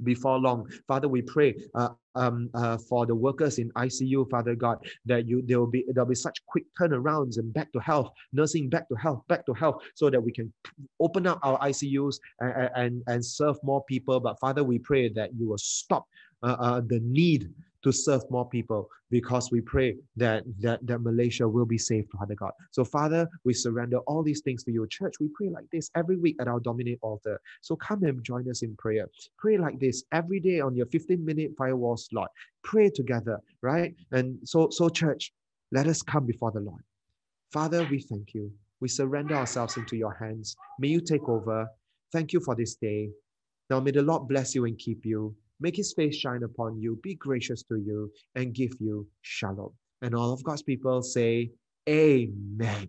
[0.03, 0.69] before long.
[0.87, 5.43] Father, we pray uh, um, uh, for the workers in ICU, Father God, that you
[5.47, 8.95] there will be there'll be such quick turnarounds and back to health, nursing back to
[8.95, 10.53] health, back to health, so that we can
[11.01, 14.21] open up our ICUs and and, and serve more people.
[14.21, 16.07] But Father, we pray that you will stop
[16.43, 17.51] Uh, uh, the need
[17.83, 22.35] to serve more people because we pray that, that, that Malaysia will be saved, Father
[22.35, 22.51] God.
[22.73, 25.15] So, Father, we surrender all these things to your church.
[25.21, 27.41] We pray like this every week at our Dominate altar.
[27.61, 29.09] So, come and join us in prayer.
[29.39, 32.31] Pray like this every day on your 15 minute firewall slot.
[32.65, 33.95] Pray together, right?
[34.11, 35.33] And so, so church,
[35.71, 36.83] let us come before the Lord.
[37.53, 38.51] Father, we thank you.
[38.81, 40.57] We surrender ourselves into your hands.
[40.79, 41.69] May you take over.
[42.13, 43.11] Thank you for this day.
[43.71, 45.35] Now may the Lord bless you and keep you.
[45.61, 49.73] Make his face shine upon you, be gracious to you, and give you shalom.
[50.03, 51.51] And all of God's people say,
[51.89, 52.89] Amen.